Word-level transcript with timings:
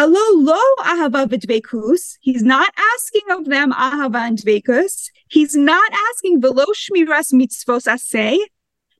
Hello, 0.00 0.22
lo 0.32 0.60
ahava 0.78 1.26
v'dvekus. 1.26 2.18
He's 2.20 2.44
not 2.44 2.72
asking 2.94 3.32
of 3.32 3.46
them 3.46 3.72
ahava 3.72 4.28
and 4.28 4.38
dvekus. 4.38 5.10
He's 5.28 5.56
not 5.56 5.90
asking 5.92 6.40
velo 6.40 6.66
shmiras 6.66 7.32
mitzvos 7.32 7.88
asay. 7.92 8.38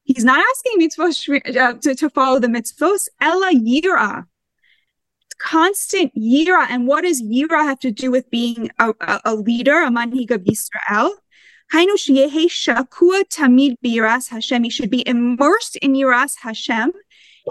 He's 0.02 0.24
not 0.24 0.44
asking 0.50 0.80
mitzvos 0.80 1.56
uh, 1.56 1.74
to, 1.74 1.94
to 1.94 2.10
follow 2.10 2.40
the 2.40 2.48
mitzvos. 2.48 3.06
Ella 3.20 3.52
yira. 3.52 4.24
Constant 5.38 6.10
yira. 6.16 6.66
And 6.68 6.88
what 6.88 7.04
does 7.04 7.22
yira 7.22 7.62
have 7.62 7.78
to 7.78 7.92
do 7.92 8.10
with 8.10 8.28
being 8.28 8.68
a, 8.80 8.92
a, 9.00 9.20
a 9.24 9.34
leader, 9.36 9.80
a 9.80 9.90
manhig 9.90 10.32
of 10.32 10.42
Yisrael? 10.42 11.12
shakua 11.72 13.22
tamid 13.28 13.76
biras 13.84 14.30
Hashem. 14.30 14.64
He 14.64 14.70
should 14.70 14.90
be 14.90 15.06
immersed 15.06 15.76
in 15.76 15.92
yiras 15.92 16.32
Hashem. 16.40 16.90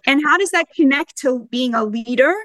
And 0.05 0.21
how 0.25 0.37
does 0.37 0.49
that 0.49 0.67
connect 0.75 1.15
to 1.19 1.47
being 1.49 1.73
a 1.73 1.85
leader? 1.85 2.35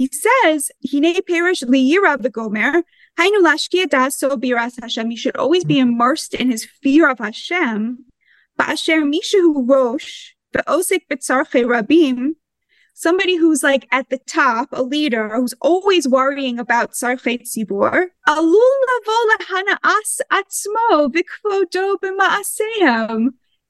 He 0.00 0.08
says, 0.10 0.70
Hine 0.90 1.20
perish 1.28 1.60
liyira 1.60 2.16
v'gomer, 2.16 2.84
hainu 3.18 3.42
lashkia 3.42 3.84
daso 3.84 4.30
biras 4.30 4.80
Hashem. 4.80 5.10
You 5.10 5.16
should 5.18 5.36
always 5.36 5.62
be 5.62 5.78
immersed 5.78 6.32
in 6.32 6.50
his 6.50 6.64
fear 6.64 7.10
of 7.10 7.18
Hashem. 7.18 8.06
Ba'asher 8.58 9.02
mishahu 9.04 9.68
rosh, 9.68 10.30
ve'osek 10.54 11.02
b'tzarche 11.10 11.66
rabim, 11.66 12.36
somebody 12.94 13.36
who's 13.36 13.62
like 13.62 13.86
at 13.92 14.08
the 14.08 14.16
top, 14.26 14.70
a 14.72 14.82
leader 14.82 15.36
who's 15.36 15.52
always 15.60 16.08
worrying 16.08 16.58
about 16.58 16.96
sarchet 16.96 17.42
as 17.42 17.50
atzmo. 20.32 21.12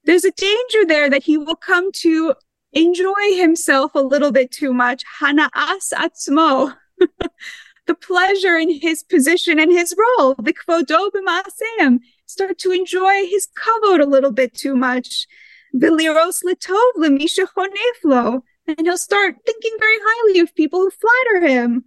There's 0.04 0.24
a 0.24 0.30
danger 0.30 0.84
there 0.86 1.10
that 1.10 1.24
he 1.24 1.36
will 1.36 1.56
come 1.56 1.90
to 1.90 2.34
enjoy 2.72 3.36
himself 3.36 3.94
a 3.94 4.00
little 4.00 4.32
bit 4.32 4.50
too 4.50 4.72
much. 4.72 5.04
Hana'as 5.20 5.92
atzmo. 5.94 6.74
the 7.86 7.94
pleasure 7.94 8.56
in 8.56 8.70
his 8.80 9.02
position 9.02 9.58
and 9.58 9.72
his 9.72 9.94
role. 9.98 10.34
Vikvodo 10.36 11.10
b'ma'asem. 11.10 12.00
Start 12.26 12.58
to 12.58 12.70
enjoy 12.70 13.26
his 13.26 13.48
kavod 13.58 14.00
a 14.00 14.06
little 14.06 14.32
bit 14.32 14.54
too 14.54 14.76
much. 14.76 15.26
Viliros 15.74 16.44
litov 16.44 16.92
lemisha 16.96 17.46
choneflo. 17.56 18.42
And 18.66 18.86
he'll 18.86 18.98
start 18.98 19.34
thinking 19.44 19.76
very 19.80 19.96
highly 20.00 20.40
of 20.40 20.54
people 20.54 20.80
who 20.80 20.90
flatter 20.90 21.48
him. 21.48 21.84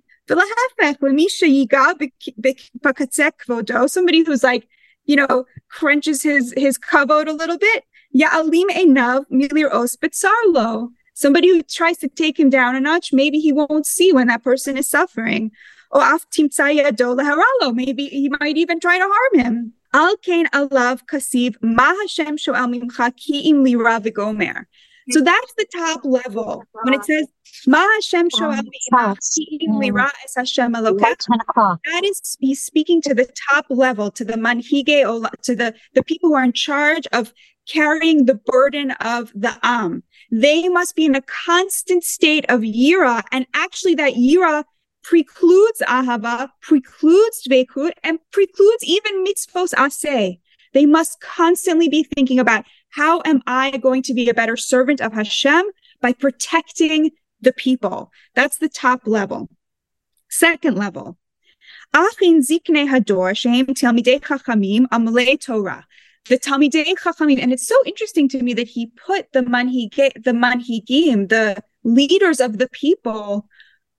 Somebody 3.88 4.24
who's 4.24 4.44
like, 4.44 4.68
you 5.06 5.16
know, 5.16 5.46
crunches 5.70 6.24
his 6.24 6.54
his 6.58 6.78
kavod 6.78 7.28
a 7.28 7.34
little 7.34 7.58
bit. 7.58 7.84
Ya'alim 8.16 8.70
enav 8.70 9.26
milir 9.32 9.74
os 9.74 9.96
betzarlo. 9.96 10.90
Somebody 11.16 11.50
who 11.50 11.62
tries 11.64 11.98
to 12.00 12.08
take 12.08 12.40
him 12.40 12.50
down 12.50 12.76
a 12.76 12.80
notch, 12.80 13.14
maybe 13.14 13.40
he 13.40 13.52
won't 13.52 13.86
see 13.86 14.12
when 14.12 14.28
that 14.28 14.44
person 14.44 14.78
is 14.78 14.88
suffering. 14.88 15.52
Or 15.92 16.02
af 16.02 16.26
haralo. 16.32 17.74
Maybe 17.74 18.08
he 18.08 18.30
might 18.40 18.58
even 18.58 18.80
try 18.80 18.98
to 18.98 19.08
harm 19.08 19.40
him. 19.46 19.74
Al 19.94 20.18
kain 20.18 20.48
alav 20.48 21.02
kasiv 21.06 21.56
ma 21.62 21.94
Hashem 22.02 22.38
shoel 22.38 22.68
mimcha 22.68 23.16
ki 23.16 23.50
im 23.50 23.64
lira 23.64 24.00
v'gomer. 24.00 24.66
So 25.12 25.20
hmm. 25.20 25.26
that's 25.26 25.54
the 25.56 25.66
top 25.76 26.02
level. 26.04 26.64
When 26.84 26.94
it 26.94 27.06
says 27.06 27.28
Ma 27.68 27.80
Hashem 27.96 28.30
shoel 28.30 28.56
hmm. 28.56 29.78
lira 29.78 30.12
es 30.26 30.34
Hashem 30.36 30.72
that 30.72 32.02
is 32.04 32.38
he's 32.40 32.62
speaking 32.62 33.02
to 33.02 33.14
the 33.14 33.32
top 33.50 33.66
level, 33.70 34.10
to 34.12 34.26
the 34.26 34.34
manhige, 34.34 35.04
to 35.44 35.56
the, 35.56 35.76
the 35.94 36.04
people 36.04 36.30
who 36.30 36.36
are 36.36 36.44
in 36.44 36.54
charge 36.54 37.06
of 37.12 37.34
carrying 37.68 38.26
the 38.26 38.36
burden 38.36 38.92
of 38.92 39.32
the 39.34 39.58
Am. 39.64 40.04
They 40.32 40.68
must 40.68 40.96
be 40.96 41.06
in 41.06 41.16
a 41.16 41.22
constant 41.22 42.04
state 42.04 42.46
of 42.50 42.62
yira. 42.62 43.24
And 43.32 43.46
actually 43.54 43.96
that 43.96 44.14
yira 44.14 44.64
precludes 45.04 45.82
ahava, 45.88 46.50
precludes 46.62 47.48
dvekut, 47.48 47.92
and 48.04 48.20
precludes 48.32 48.84
even 48.84 49.26
mitzvos 49.26 49.74
aseh. 49.74 50.40
They 50.74 50.86
must 50.86 51.22
constantly 51.22 51.88
be 51.88 52.04
thinking 52.04 52.40
about 52.40 52.66
how 52.90 53.22
am 53.26 53.42
I 53.46 53.78
going 53.78 54.02
to 54.04 54.14
be 54.14 54.30
a 54.30 54.34
better 54.34 54.58
servant 54.58 55.02
of 55.02 55.14
Hashem 55.14 55.66
by 56.02 56.14
protecting 56.14 57.12
the 57.42 57.54
people. 57.54 58.12
That's 58.36 58.58
the 58.58 58.70
top 58.70 59.02
level. 59.06 59.50
Second 60.30 60.78
level. 60.78 61.18
Achin 61.94 62.40
zikne 62.40 62.90
hador 62.90 63.34
chachamim 63.34 65.40
Torah 65.40 65.86
the 66.30 66.38
Talmidei 66.38 66.96
Chachamim, 66.98 67.42
and 67.42 67.52
it's 67.52 67.68
so 67.68 67.76
interesting 67.86 68.30
to 68.30 68.42
me 68.42 68.54
that 68.54 68.68
he 68.68 68.88
put 68.88 69.32
the 69.34 69.44
manhige, 69.44 70.14
the 70.24 70.32
manhigim, 70.32 71.30
the 71.30 71.62
leaders 71.84 72.40
of 72.40 72.58
the 72.58 72.70
people, 72.70 73.48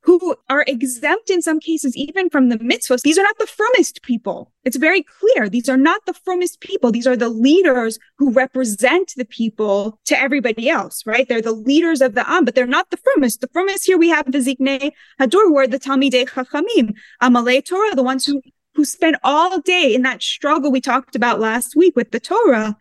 who 0.04 0.36
are 0.50 0.64
exempt 0.66 1.30
in 1.30 1.40
some 1.40 1.58
cases 1.58 1.96
even 1.96 2.28
from 2.28 2.50
the 2.50 2.58
mitzvahs. 2.58 3.00
These 3.00 3.18
are 3.18 3.22
not 3.22 3.38
the 3.38 3.46
firmest 3.46 4.02
people. 4.02 4.52
It's 4.62 4.76
very 4.76 5.02
clear. 5.02 5.48
These 5.48 5.68
are 5.68 5.78
not 5.78 6.04
the 6.04 6.12
firmest 6.12 6.60
people. 6.60 6.92
These 6.92 7.06
are 7.06 7.16
the 7.16 7.30
leaders 7.30 7.98
who 8.18 8.30
represent 8.30 9.14
the 9.16 9.24
people 9.24 9.98
to 10.04 10.18
everybody 10.18 10.68
else, 10.68 11.02
right? 11.06 11.26
They're 11.26 11.40
the 11.40 11.52
leaders 11.52 12.02
of 12.02 12.14
the 12.14 12.30
Am, 12.30 12.44
but 12.44 12.54
they're 12.54 12.66
not 12.66 12.90
the 12.90 12.98
firmest. 12.98 13.40
The 13.40 13.48
firmest 13.48 13.86
here 13.86 13.96
we 13.96 14.10
have 14.10 14.30
the 14.30 14.38
Ziknei 14.38 14.92
Hador, 15.18 15.44
who 15.44 15.56
are 15.56 15.66
the 15.66 15.80
Talmidei 15.80 16.28
Chachamim, 16.28 16.94
Amalei 17.22 17.64
Torah, 17.64 17.94
the 17.94 18.02
ones 18.02 18.26
who 18.26 18.42
who 18.74 18.84
spent 18.84 19.16
all 19.22 19.60
day 19.60 19.94
in 19.94 20.02
that 20.02 20.22
struggle 20.22 20.70
we 20.70 20.80
talked 20.80 21.14
about 21.14 21.40
last 21.40 21.76
week 21.76 21.94
with 21.96 22.10
the 22.10 22.20
Torah. 22.20 22.76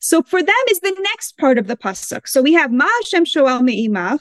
So 0.00 0.22
for 0.22 0.42
them 0.42 0.54
is 0.70 0.80
the 0.80 0.96
next 1.00 1.36
part 1.38 1.58
of 1.58 1.66
the 1.66 1.76
pasuk. 1.76 2.28
So 2.28 2.40
we 2.42 2.52
have 2.52 2.72
Ma 2.72 2.86
Hashem 3.00 3.24
Shoel 3.24 3.62
Me'imach, 3.62 4.20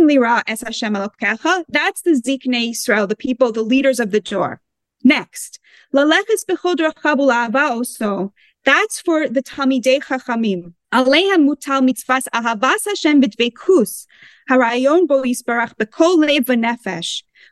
Lira 0.00 0.42
Es 0.46 0.62
Hashem. 0.62 0.94
That's 0.94 2.02
the 2.02 2.22
Ziknei 2.24 2.70
Israel, 2.70 3.06
the 3.06 3.16
people, 3.16 3.52
the 3.52 3.62
leaders 3.62 4.00
of 4.00 4.10
the 4.10 4.20
Jor. 4.20 4.60
Next, 5.04 5.60
Laleches 5.94 6.44
Bechod 6.48 6.76
Rachabul 6.76 7.54
also. 7.54 8.32
That's 8.64 9.00
for 9.00 9.28
the 9.28 9.42
Talmidei 9.42 10.02
Chachamim. 10.02 10.72
Alehem 10.92 11.46
mutal 11.46 11.82
mitzvas 11.88 12.26
ahavas 12.34 12.86
Hashem 12.86 13.20
b'dvekus. 13.22 14.06
Harayon 14.50 15.06
bo 15.06 15.22
yisbarach 15.22 15.74
bekol 15.74 16.16
lev. 16.18 16.46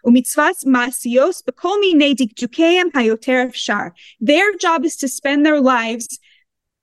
Umitzvas 0.06 0.64
masios 0.64 1.42
hayoter. 2.92 3.92
Their 4.20 4.56
job 4.56 4.84
is 4.84 4.96
to 4.96 5.08
spend 5.08 5.44
their 5.44 5.60
lives 5.60 6.18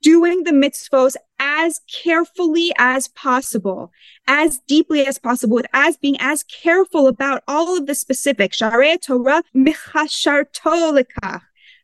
doing 0.01 0.43
the 0.43 0.51
mitzvos 0.51 1.15
as 1.39 1.79
carefully 2.03 2.71
as 2.77 3.07
possible, 3.07 3.91
as 4.27 4.59
deeply 4.67 5.05
as 5.05 5.17
possible, 5.17 5.55
with 5.55 5.67
as 5.73 5.97
being 5.97 6.17
as 6.19 6.43
careful 6.43 7.07
about 7.07 7.43
all 7.47 7.77
of 7.77 7.85
the 7.85 7.95
specifics. 7.95 8.57
Sharei 8.57 9.01
Torah 9.01 9.43
michasharto 9.55 11.05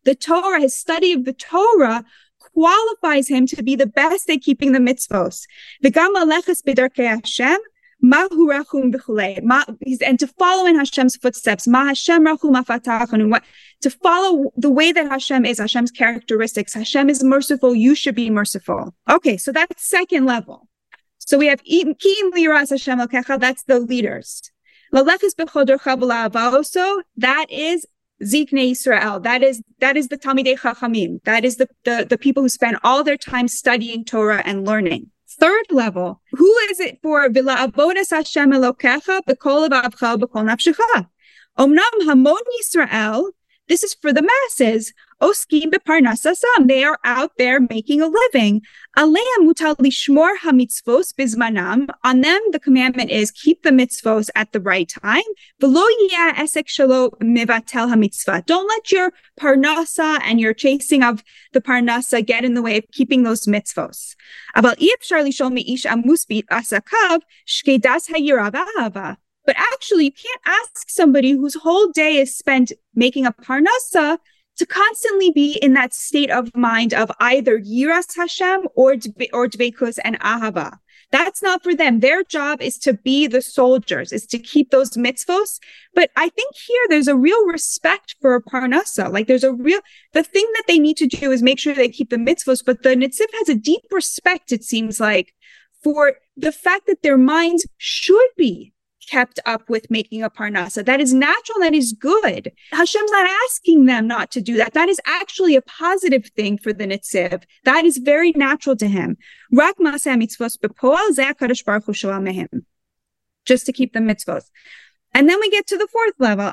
The 0.04 0.16
Torah, 0.16 0.62
his 0.62 0.76
study 0.76 1.14
of 1.14 1.26
the 1.26 1.34
Torah, 1.34 2.06
qualifies 2.40 3.28
him 3.28 3.46
to 3.48 3.64
be 3.64 3.76
the 3.76 3.86
best 3.86 4.30
at 4.30 4.42
keeping 4.42 4.72
the 4.72 4.80
mitzvos. 4.80 5.46
V'gam 5.84 6.16
aleches 6.16 6.64
b'darkei 6.64 7.08
Hashem, 7.08 7.60
Mahu 8.02 8.48
rachum 8.48 8.94
and 10.02 10.20
to 10.20 10.28
follow 10.28 10.66
in 10.68 10.76
Hashem's 10.76 11.16
footsteps. 11.16 11.66
Hashem 11.66 12.26
To 12.26 13.90
follow 13.90 14.52
the 14.56 14.70
way 14.70 14.92
that 14.92 15.10
Hashem 15.10 15.46
is, 15.46 15.58
Hashem's 15.60 15.92
characteristics. 15.92 16.74
Hashem 16.74 17.10
is 17.10 17.24
merciful. 17.24 17.74
You 17.74 17.96
should 17.96 18.16
be 18.16 18.30
merciful. 18.30 18.94
Okay, 19.10 19.38
so 19.38 19.52
that's 19.52 19.88
second 19.88 20.26
level. 20.26 20.68
So 21.18 21.38
we 21.38 21.48
have 21.48 21.62
Ki'im 21.64 22.34
liras 22.34 22.70
Hashem 22.70 23.00
That's 23.40 23.64
the 23.64 23.80
leaders. 23.80 24.52
That 24.92 25.18
is 27.50 27.86
Zikne 28.24 28.72
Israel. 28.72 29.20
That 29.20 29.44
is 29.44 29.62
that 29.80 29.98
is 29.98 30.08
the 30.08 30.18
Talmidei 30.18 30.58
Chachamim. 30.58 31.24
That 31.24 31.46
is 31.46 31.58
the, 31.58 31.68
the 31.84 32.06
the 32.10 32.18
people 32.18 32.44
who 32.44 32.50
spend 32.50 32.78
all 32.84 33.04
their 33.04 33.18
time 33.18 33.48
studying 33.48 34.06
Torah 34.06 34.42
and 34.46 34.66
learning. 34.66 35.12
Third 35.40 35.66
level, 35.70 36.22
who 36.32 36.52
is 36.70 36.80
it 36.80 37.00
for? 37.04 37.30
Vila 37.30 37.68
abodas 37.68 38.10
Hashem 38.10 38.52
Elokecha. 38.52 39.22
Omnam 41.58 42.06
hamon 42.06 42.36
Yisrael. 42.60 43.32
This 43.68 43.84
is 43.84 43.94
for 43.94 44.14
the 44.14 44.22
masses. 44.22 44.94
Oh, 45.20 45.32
Oskim 45.32 45.72
beparnasasam. 45.72 46.68
They 46.68 46.84
are 46.84 47.00
out 47.04 47.32
there 47.38 47.60
making 47.60 48.02
a 48.02 48.08
living. 48.08 48.62
Mutal 48.96 49.76
lishmor 49.78 50.38
hamitzvos 50.44 51.14
bizmanam. 51.14 51.88
On 52.04 52.22
them, 52.22 52.40
the 52.52 52.60
commandment 52.60 53.10
is 53.10 53.32
keep 53.32 53.64
the 53.64 53.72
mitzvos 53.72 54.30
at 54.36 54.52
the 54.52 54.60
right 54.60 54.88
time. 54.88 55.24
Esek 55.62 56.68
shalo 56.68 57.10
hamitzvah. 57.20 58.46
Don't 58.46 58.68
let 58.68 58.92
your 58.92 59.12
parnasa 59.40 60.20
and 60.24 60.40
your 60.40 60.54
chasing 60.54 61.02
of 61.02 61.24
the 61.52 61.62
parnasa 61.62 62.24
get 62.24 62.46
in 62.46 62.54
the 62.54 62.62
way 62.62 62.78
of 62.78 62.84
keeping 62.92 63.24
those 63.24 63.48
mitzvos. 63.48 64.16
Amusbit 64.56 66.46
asakav 66.46 67.22
shkedas 67.48 68.10
hayirav 68.12 69.18
but 69.48 69.56
actually, 69.58 70.06
you 70.06 70.12
can't 70.12 70.42
ask 70.46 70.90
somebody 70.90 71.32
whose 71.32 71.56
whole 71.56 71.88
day 71.88 72.18
is 72.18 72.38
spent 72.38 72.74
making 72.94 73.26
a 73.26 73.32
parnasa 73.32 74.20
to 74.58 74.66
constantly 74.66 75.32
be 75.32 75.58
in 75.62 75.74
that 75.74 75.94
state 75.94 76.30
of 76.30 76.56
mind 76.56 76.94
of 76.94 77.12
either 77.20 77.60
yiras 77.60 78.16
Hashem 78.16 78.68
or 78.76 78.94
or 79.34 79.48
dvekus 79.48 80.00
and 80.04 80.20
ahava. 80.20 80.80
That's 81.10 81.42
not 81.42 81.64
for 81.64 81.74
them. 81.74 82.02
Their 82.02 82.24
job 82.24 82.62
is 82.62 82.78
to 82.80 82.94
be 82.94 83.28
the 83.28 83.42
soldiers, 83.42 84.12
is 84.12 84.26
to 84.28 84.40
keep 84.40 84.72
those 84.72 84.92
mitzvos. 84.92 85.60
But 85.94 86.12
I 86.18 86.28
think 86.30 86.54
here 86.56 86.86
there's 86.90 87.08
a 87.08 87.16
real 87.16 87.46
respect 87.46 88.16
for 88.20 88.42
parnasa. 88.42 89.12
Like 89.12 89.28
there's 89.28 89.46
a 89.46 89.54
real, 89.54 89.80
the 90.12 90.24
thing 90.24 90.46
that 90.56 90.66
they 90.68 90.80
need 90.80 90.98
to 90.98 91.08
do 91.08 91.32
is 91.32 91.42
make 91.42 91.60
sure 91.60 91.74
they 91.74 91.90
keep 91.90 92.10
the 92.10 92.18
mitzvos, 92.18 92.64
but 92.66 92.84
the 92.84 92.90
Netziv 92.90 93.28
has 93.40 93.48
a 93.48 93.56
deep 93.56 93.84
respect, 93.92 94.52
it 94.52 94.66
seems 94.66 95.00
like, 95.00 95.34
for 95.82 96.16
the 96.36 96.52
fact 96.52 96.88
that 96.88 97.04
their 97.04 97.18
minds 97.18 97.66
should 97.78 98.30
be 98.36 98.74
kept 99.08 99.40
up 99.46 99.70
with 99.70 99.90
making 99.90 100.24
a 100.24 100.30
parnasa. 100.30 100.86
That 100.86 101.02
is 101.02 101.14
natural. 101.14 101.60
That 101.60 101.74
is 101.74 101.94
good. 101.94 102.52
Hashem's 102.72 103.12
not 103.12 103.30
asking 103.46 103.86
them 103.86 104.08
not 104.08 104.32
to 104.32 104.42
do 104.42 104.58
that. 104.58 104.74
That 104.74 104.90
is 104.90 105.00
actually 105.06 105.56
a 105.56 105.62
positive 105.62 106.28
thing 106.36 106.58
for 106.58 106.74
the 106.74 106.86
Netziv. 106.86 107.44
That 107.64 107.86
is 107.86 107.98
very 107.98 108.32
natural 108.34 108.76
to 108.76 108.88
him. 108.88 109.18
Just 113.46 113.66
to 113.66 113.74
keep 113.74 113.94
the 113.94 114.00
mitzvot. 114.00 114.44
And 115.14 115.30
then 115.30 115.40
we 115.40 115.50
get 115.50 115.66
to 115.68 115.78
the 115.78 115.88
fourth 115.88 116.14
level. 116.20 116.52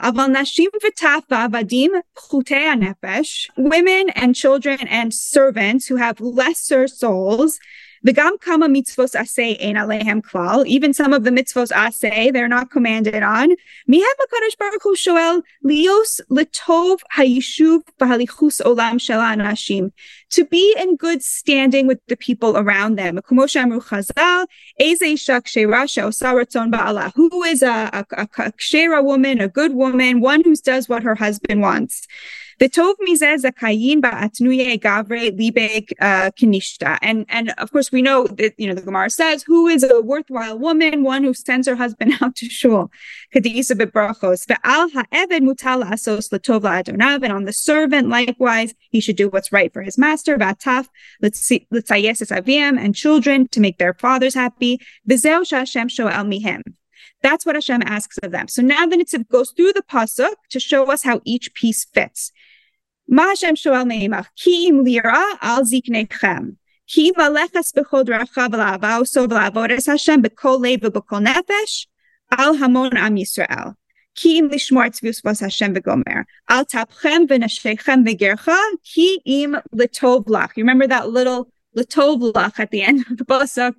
Women 3.57 4.11
and 4.11 4.35
children 4.35 4.79
and 4.89 5.13
servants 5.13 5.87
who 5.87 5.97
have 5.97 6.21
lesser 6.21 6.89
souls 6.89 7.59
the 8.05 8.13
gam 8.13 8.37
kama 8.39 8.69
mitzvos 8.69 9.15
asay 9.19 9.57
ein 9.61 9.77
alehem 9.77 10.21
klal. 10.23 10.67
Even 10.67 10.93
some 10.93 11.15
of 11.15 11.25
the 11.25 11.31
mitzvos 11.31 11.73
asay, 11.73 12.33
they're 12.33 12.49
not 12.49 12.71
commanded 12.71 13.23
on. 13.23 13.49
Mihem 13.91 14.15
HaKadosh 14.21 14.59
Baruch 14.59 14.83
Hu 14.83 14.95
shoel 14.95 15.43
lios 15.65 16.21
letov 16.31 16.99
hayishuv 17.17 17.81
v'halichus 17.99 18.61
olam 18.61 18.97
shelan 19.01 19.43
ashim. 19.43 19.91
To 20.33 20.45
be 20.45 20.77
in 20.79 20.97
good 20.97 21.23
standing 21.23 21.87
with 21.87 22.01
the 22.09 22.17
people 22.17 22.59
around 22.59 22.97
them. 22.97 23.17
Kumosh 23.19 23.57
amru 23.57 23.81
chazal, 23.81 24.47
eze 24.79 25.19
shak 25.19 25.47
sheirasha 25.47 26.05
osaratzon 26.05 26.71
ba'ala. 26.71 27.11
Who 27.15 27.43
is 27.45 27.63
a, 27.63 28.05
a, 28.11 28.29
a, 28.39 28.53
a 28.99 29.03
woman, 29.03 29.41
a 29.41 29.49
good 29.49 29.73
woman, 29.73 30.21
one 30.21 30.45
who 30.45 30.55
does 30.57 30.91
what 30.91 31.03
her 31.05 31.15
husband 31.15 31.63
wants. 31.63 32.07
V'tov 32.61 32.95
mizeh 33.07 33.43
zakayin 33.43 34.01
ba'atnuye 34.01 34.81
gavre 34.81 35.31
libek 35.31 35.93
kinishta. 36.39 36.99
And 37.03 37.27
and 37.29 37.53
of 37.59 37.73
course 37.73 37.93
we 37.93 38.03
know 38.03 38.27
that 38.27 38.55
you 38.59 38.69
know 38.69 38.75
the 38.75 38.83
Gemara 38.83 39.11
says 39.11 39.43
who 39.43 39.67
is 39.67 39.83
a 39.83 40.01
worthwhile 40.01 40.59
woman, 40.59 41.03
one 41.03 41.25
who 41.25 41.35
sends 41.35 41.67
her 41.69 41.77
husband 41.77 42.15
out 42.21 42.37
to 42.37 42.49
shul. 42.49 42.91
Kadisa 43.35 43.73
bebrachos 43.73 44.47
ve'al 44.47 44.91
ha'eved 44.93 45.41
mutal 45.41 45.85
asos 45.85 46.31
latov 46.33 46.63
la'adonav. 46.63 47.23
And 47.23 47.33
on 47.33 47.45
the 47.45 47.53
servant 47.53 48.09
likewise, 48.09 48.75
he 48.91 49.01
should 49.01 49.17
do 49.17 49.29
what's 49.29 49.53
right 49.53 49.73
for 49.73 49.83
his 49.83 49.99
master. 49.99 50.37
Vatav 50.37 50.89
let's 51.21 51.45
V'ataf 51.51 51.67
l'tzayes 51.71 52.31
avim 52.31 52.79
and 52.79 52.95
children 52.95 53.49
to 53.49 53.61
make 53.61 53.79
their 53.79 53.95
fathers 53.95 54.35
happy. 54.35 54.81
V'zeu 55.09 55.43
sha'Hashem 55.43 55.89
sho'el 55.91 56.27
mihem. 56.27 56.63
That's 57.23 57.47
what 57.47 57.55
Hashem 57.55 57.83
asks 57.87 58.19
of 58.19 58.33
them. 58.33 58.49
So 58.49 58.61
now 58.61 58.87
the 58.87 58.97
Netziv 58.97 59.29
goes 59.29 59.51
through 59.51 59.73
the 59.73 59.83
pasuk 59.83 60.35
to 60.51 60.61
show 60.61 60.91
us 60.91 61.03
how 61.03 61.23
each 61.25 61.55
piece 61.55 61.85
fits. 61.85 62.33
מה 63.08 63.24
השם 63.34 63.56
שואל 63.56 63.84
מעמך? 63.84 64.28
כי 64.36 64.50
אם 64.50 64.82
ליראה 64.86 65.24
על 65.42 65.64
זקניכם. 65.64 66.44
כי 66.88 67.12
ללכת 67.18 67.78
בכל 67.78 68.04
דרכיו 68.04 68.48
ולעבוסו 68.52 69.22
ולעבוד 69.30 69.72
את 69.72 69.90
השם 69.90 70.22
בכל 70.22 70.58
לב 70.64 70.80
ובכל 70.84 71.20
נפש, 71.20 71.88
על 72.32 72.50
המון 72.64 72.98
עם 72.98 73.18
ישראל. 73.18 73.68
כי 74.16 74.30
אם 74.30 74.48
לשמור 74.52 74.90
צביעות 74.90 75.18
השם 75.46 75.72
וגומר. 75.76 76.22
על 76.48 76.64
טפכם 76.64 77.22
ונשיכם 77.30 78.00
וגרך, 78.06 78.50
כי 78.84 79.18
אם 79.26 79.54
לטוב 79.74 80.24
לך. 80.30 80.52
You 80.52 80.64
remember 80.64 80.88
that 80.88 81.06
little 81.06 81.44
לטוב 81.76 82.38
לך 82.38 82.60
at 82.60 82.72
the 82.72 82.88
end 82.88 83.00
of 83.00 83.18
the 83.18 83.26
pasuk? 83.26 83.74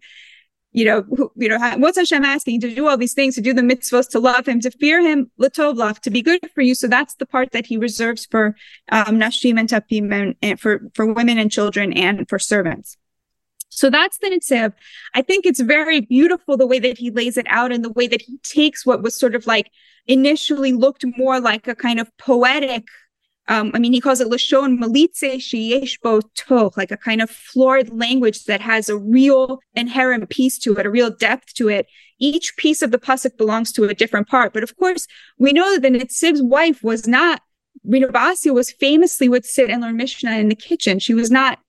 You 0.76 0.84
know, 0.84 1.04
who, 1.04 1.32
you 1.38 1.48
know, 1.48 1.58
what's 1.78 1.98
Hashem 1.98 2.26
asking 2.26 2.60
to 2.60 2.76
do 2.76 2.86
all 2.90 2.98
these 2.98 3.14
things, 3.14 3.36
to 3.36 3.42
do 3.42 3.54
the 3.54 3.62
mitzvahs, 3.62 4.10
to 4.10 4.20
love 4.20 4.46
him, 4.46 4.60
to 4.60 4.70
fear 4.70 5.00
him, 5.00 5.32
to 5.42 6.10
be 6.12 6.22
good 6.22 6.42
for 6.54 6.62
you. 6.62 6.76
So 6.76 6.88
that's 6.88 7.16
the 7.16 7.26
part 7.26 7.54
that 7.54 7.66
he 7.66 7.78
reserves 7.78 8.26
for 8.26 8.58
um, 8.92 9.18
nashim 9.18 9.58
and 9.58 9.70
tapim 9.70 10.14
and, 10.14 10.36
and, 10.42 10.60
for 10.60 10.82
for 10.94 11.06
women 11.06 11.38
and 11.38 11.50
children 11.50 11.94
and 11.94 12.28
for 12.28 12.40
servants. 12.40 12.98
So 13.70 13.90
that's 13.90 14.18
the 14.18 14.28
Netziv. 14.28 14.74
I 15.14 15.22
think 15.22 15.46
it's 15.46 15.62
very 15.62 16.02
beautiful 16.02 16.58
the 16.58 16.68
way 16.68 16.80
that 16.80 16.98
he 16.98 17.10
lays 17.10 17.38
it 17.38 17.48
out 17.50 17.72
and 17.72 17.84
the 17.84 17.94
way 17.94 18.08
that 18.08 18.22
he 18.22 18.38
takes 18.40 18.86
what 18.86 19.02
was 19.02 19.18
sort 19.18 19.34
of 19.34 19.48
like 19.48 19.72
initially 20.08 20.74
looked 20.74 21.06
more 21.18 21.40
like 21.40 21.70
a 21.70 21.76
kind 21.76 22.02
of 22.02 22.12
poetic 22.18 22.84
um, 23.48 23.72
I 23.74 23.80
mean, 23.80 23.94
he 23.94 24.02
calls 24.02 24.22
it 24.22 24.30
Lashon 24.30 24.80
Malitze 24.80 25.36
Sheyesh 25.36 26.02
Bo 26.02 26.22
Toch, 26.36 26.78
like 26.78 26.92
a 26.92 26.98
kind 26.98 27.22
of 27.22 27.30
florid 27.30 27.96
language 27.96 28.46
that 28.46 28.60
has 28.62 28.90
a 28.90 28.98
real 28.98 29.60
inherent 29.76 30.30
piece 30.30 30.58
to 30.60 30.76
it, 30.78 30.86
a 30.86 30.90
real 30.90 31.12
depth 31.12 31.54
to 31.56 31.70
it. 31.70 31.88
Each 32.18 32.56
piece 32.58 32.82
of 32.82 32.92
the 32.92 32.98
pasuk 32.98 33.38
belongs 33.38 33.72
to 33.74 33.84
a 33.84 33.94
different 33.94 34.28
part. 34.28 34.52
But 34.54 34.64
of 34.64 34.76
course, 34.78 35.06
we 35.38 35.54
know 35.54 35.74
that 35.74 35.82
the 35.82 35.90
Netziv's 35.90 36.42
wife 36.42 36.84
was 36.84 37.08
not, 37.08 37.42
Rina 37.84 38.08
Basia 38.08 38.52
was 38.54 38.72
famously 38.72 39.30
would 39.30 39.46
sit 39.46 39.70
and 39.70 39.82
learn 39.82 39.98
Mishnah 39.98 40.38
in 40.38 40.50
the 40.50 40.56
kitchen. 40.56 40.98
She 40.98 41.14
was 41.14 41.30
not 41.30 41.60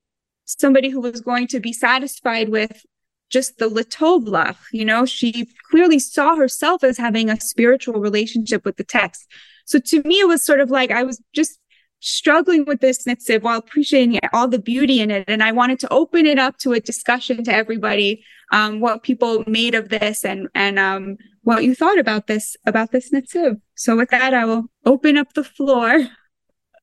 somebody 0.45 0.89
who 0.89 1.01
was 1.01 1.21
going 1.21 1.47
to 1.47 1.59
be 1.59 1.73
satisfied 1.73 2.49
with 2.49 2.85
just 3.29 3.59
the 3.59 3.69
litovlach. 3.69 4.55
You 4.71 4.85
know, 4.85 5.05
she 5.05 5.47
clearly 5.69 5.99
saw 5.99 6.35
herself 6.35 6.83
as 6.83 6.97
having 6.97 7.29
a 7.29 7.39
spiritual 7.39 7.99
relationship 7.99 8.65
with 8.65 8.77
the 8.77 8.83
text. 8.83 9.27
So 9.65 9.79
to 9.79 10.01
me, 10.03 10.21
it 10.21 10.27
was 10.27 10.43
sort 10.43 10.61
of 10.61 10.71
like 10.71 10.91
I 10.91 11.03
was 11.03 11.21
just 11.33 11.59
struggling 11.99 12.65
with 12.65 12.79
this 12.79 13.05
Netziv 13.05 13.41
while 13.41 13.57
appreciating 13.57 14.19
all 14.33 14.47
the 14.47 14.59
beauty 14.59 15.01
in 15.01 15.11
it. 15.11 15.25
And 15.27 15.41
I 15.41 15.51
wanted 15.51 15.79
to 15.81 15.93
open 15.93 16.25
it 16.25 16.39
up 16.39 16.57
to 16.59 16.73
a 16.73 16.79
discussion 16.79 17.43
to 17.45 17.53
everybody, 17.53 18.23
um, 18.51 18.79
what 18.79 19.03
people 19.03 19.43
made 19.47 19.75
of 19.75 19.89
this 19.89 20.23
and, 20.23 20.47
and, 20.53 20.77
um, 20.77 21.17
what 21.43 21.63
you 21.63 21.73
thought 21.73 21.97
about 21.97 22.27
this, 22.27 22.57
about 22.65 22.91
this 22.91 23.11
Netziv. 23.11 23.59
So 23.75 23.95
with 23.95 24.09
that, 24.09 24.33
I 24.33 24.45
will 24.45 24.65
open 24.85 25.17
up 25.17 25.33
the 25.33 25.43
floor. 25.43 26.07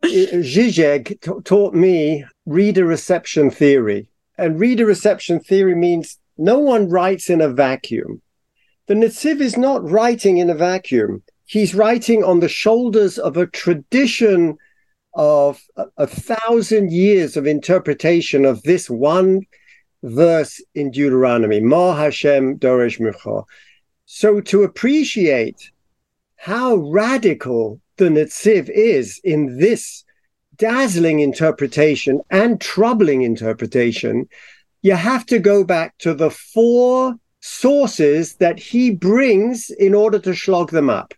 Zizek 0.05 1.21
t- 1.21 1.31
taught 1.45 1.75
me 1.75 2.25
reader 2.47 2.85
reception 2.85 3.51
theory. 3.51 4.09
And 4.37 4.59
reader 4.59 4.87
reception 4.87 5.41
theory 5.41 5.75
means 5.75 6.19
no 6.37 6.59
one 6.59 6.89
writes 6.89 7.31
in 7.31 7.41
a 7.41 7.49
vacuum. 7.49 8.21
The 8.87 8.95
Netziv 8.95 9.41
is 9.41 9.57
not 9.57 9.89
writing 9.89 10.39
in 10.39 10.51
a 10.51 10.55
vacuum. 10.55 11.23
He's 11.47 11.75
writing 11.75 12.25
on 12.25 12.41
the 12.41 12.49
shoulders 12.49 13.19
of 13.19 13.37
a 13.37 13.47
tradition 13.47 14.57
of 15.15 15.61
a, 15.77 15.87
a 15.99 16.07
thousand 16.07 16.93
years 16.93 17.37
of 17.37 17.47
interpretation 17.47 18.45
of 18.45 18.63
this 18.63 18.89
one 18.91 19.43
verse 20.03 20.61
in 20.75 20.91
Deuteronomy, 20.91 21.61
Ma 21.61 21.95
Hashem 21.95 22.59
Doresh 22.59 23.01
Micha. 23.01 23.45
So 24.07 24.41
to 24.41 24.63
appreciate 24.63 25.71
how 26.37 26.77
radical 26.77 27.81
the 27.97 28.07
Netziv 28.07 28.69
is 28.69 29.21
in 29.25 29.59
this 29.59 30.05
dazzling 30.57 31.21
interpretation 31.21 32.21
and 32.31 32.61
troubling 32.61 33.23
interpretation, 33.23 34.29
you 34.83 34.95
have 34.95 35.25
to 35.27 35.39
go 35.39 35.65
back 35.65 35.97
to 35.99 36.13
the 36.13 36.31
four 36.31 37.15
sources 37.41 38.37
that 38.37 38.59
he 38.59 38.91
brings 38.91 39.71
in 39.71 39.95
order 39.95 40.19
to 40.19 40.35
slog 40.35 40.71
them 40.71 40.91
up 40.91 41.15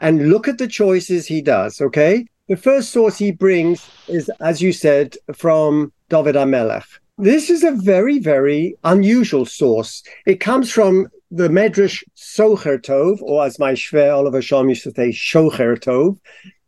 and 0.00 0.28
look 0.28 0.48
at 0.48 0.58
the 0.58 0.68
choices 0.68 1.26
he 1.26 1.40
does. 1.40 1.80
Okay. 1.80 2.26
The 2.46 2.56
first 2.58 2.90
source 2.90 3.16
he 3.16 3.32
brings 3.32 3.88
is, 4.06 4.30
as 4.38 4.60
you 4.60 4.74
said, 4.74 5.16
from 5.34 5.94
David 6.10 6.34
Amelech. 6.34 6.84
This 7.16 7.48
is 7.48 7.64
a 7.64 7.70
very, 7.70 8.18
very 8.18 8.76
unusual 8.84 9.46
source. 9.46 10.02
It 10.26 10.40
comes 10.40 10.70
from 10.70 11.08
the 11.30 11.48
Medrash 11.48 12.04
Socher 12.14 12.78
Tov, 12.78 13.22
or 13.22 13.46
as 13.46 13.58
my 13.58 13.72
Shver 13.72 14.14
Oliver 14.14 14.42
Shom 14.42 14.68
used 14.68 14.82
to 14.82 14.90
say, 14.90 15.08
Shocher 15.08 15.78
Tov, 15.78 16.18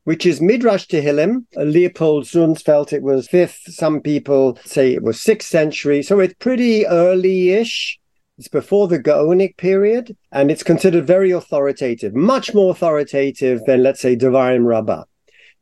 which 0.04 0.24
is 0.24 0.40
Midrash 0.40 0.86
Tehillim. 0.86 1.44
Leopold 1.56 2.24
Zunz 2.24 2.62
felt 2.62 2.94
it 2.94 3.02
was 3.02 3.28
fifth. 3.28 3.60
Some 3.66 4.00
people 4.00 4.58
say 4.64 4.94
it 4.94 5.02
was 5.02 5.20
sixth 5.20 5.50
century. 5.50 6.02
So 6.02 6.20
it's 6.20 6.34
pretty 6.38 6.86
early-ish. 6.86 7.98
It's 8.38 8.48
before 8.48 8.88
the 8.88 8.98
Gaonic 8.98 9.58
period, 9.58 10.16
and 10.32 10.50
it's 10.50 10.62
considered 10.62 11.06
very 11.06 11.32
authoritative, 11.32 12.14
much 12.14 12.54
more 12.54 12.70
authoritative 12.70 13.60
than, 13.66 13.82
let's 13.82 14.00
say, 14.00 14.16
Devarim 14.16 14.64
Rabbah. 14.64 15.04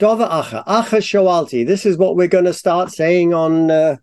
Dova 0.00 0.28
Acha, 0.28 0.66
Acha 0.66 0.98
Shoalti. 0.98 1.64
This 1.66 1.86
is 1.86 1.96
what 1.96 2.16
we're 2.16 2.26
going 2.26 2.46
to 2.46 2.52
start 2.52 2.90
saying 2.90 3.32
on 3.32 3.70
uh, 3.70 3.96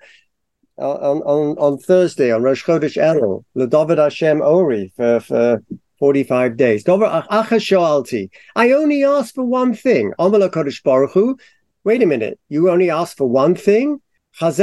on, 0.77 1.21
on 1.23 1.57
on 1.57 1.77
Thursday 1.77 2.31
on 2.31 2.43
Rosh 2.43 2.63
Chodesh 2.63 2.95
Elul, 2.97 3.43
David 3.69 3.97
Hashem 3.97 4.41
Ori 4.41 4.93
for, 4.95 5.19
for 5.19 5.61
45 5.99 6.55
days. 6.55 6.83
Dova 6.83 7.27
Shoalti. 7.27 8.29
I 8.55 8.71
only 8.71 9.03
asked 9.03 9.35
for 9.35 9.43
one 9.43 9.73
thing. 9.73 10.13
Kodesh 10.17 10.81
Baruch 10.81 11.11
Hu. 11.11 11.37
Wait 11.83 12.01
a 12.01 12.05
minute. 12.05 12.39
You 12.47 12.69
only 12.69 12.89
asked 12.89 13.17
for 13.17 13.27
one 13.27 13.55
thing? 13.55 13.99
That's 14.39 14.57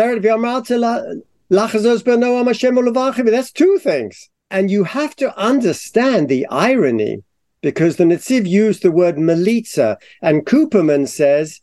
two 3.53 3.79
things. 3.79 4.31
And 4.51 4.71
you 4.71 4.85
have 4.85 5.15
to 5.17 5.39
understand 5.39 6.29
the 6.29 6.47
irony 6.47 7.23
because 7.69 7.97
the 7.97 8.05
Netziv 8.05 8.49
used 8.49 8.81
the 8.81 8.91
word 8.91 9.17
Melitza, 9.17 9.99
and 10.23 10.47
Cooperman 10.47 11.07
says 11.07 11.61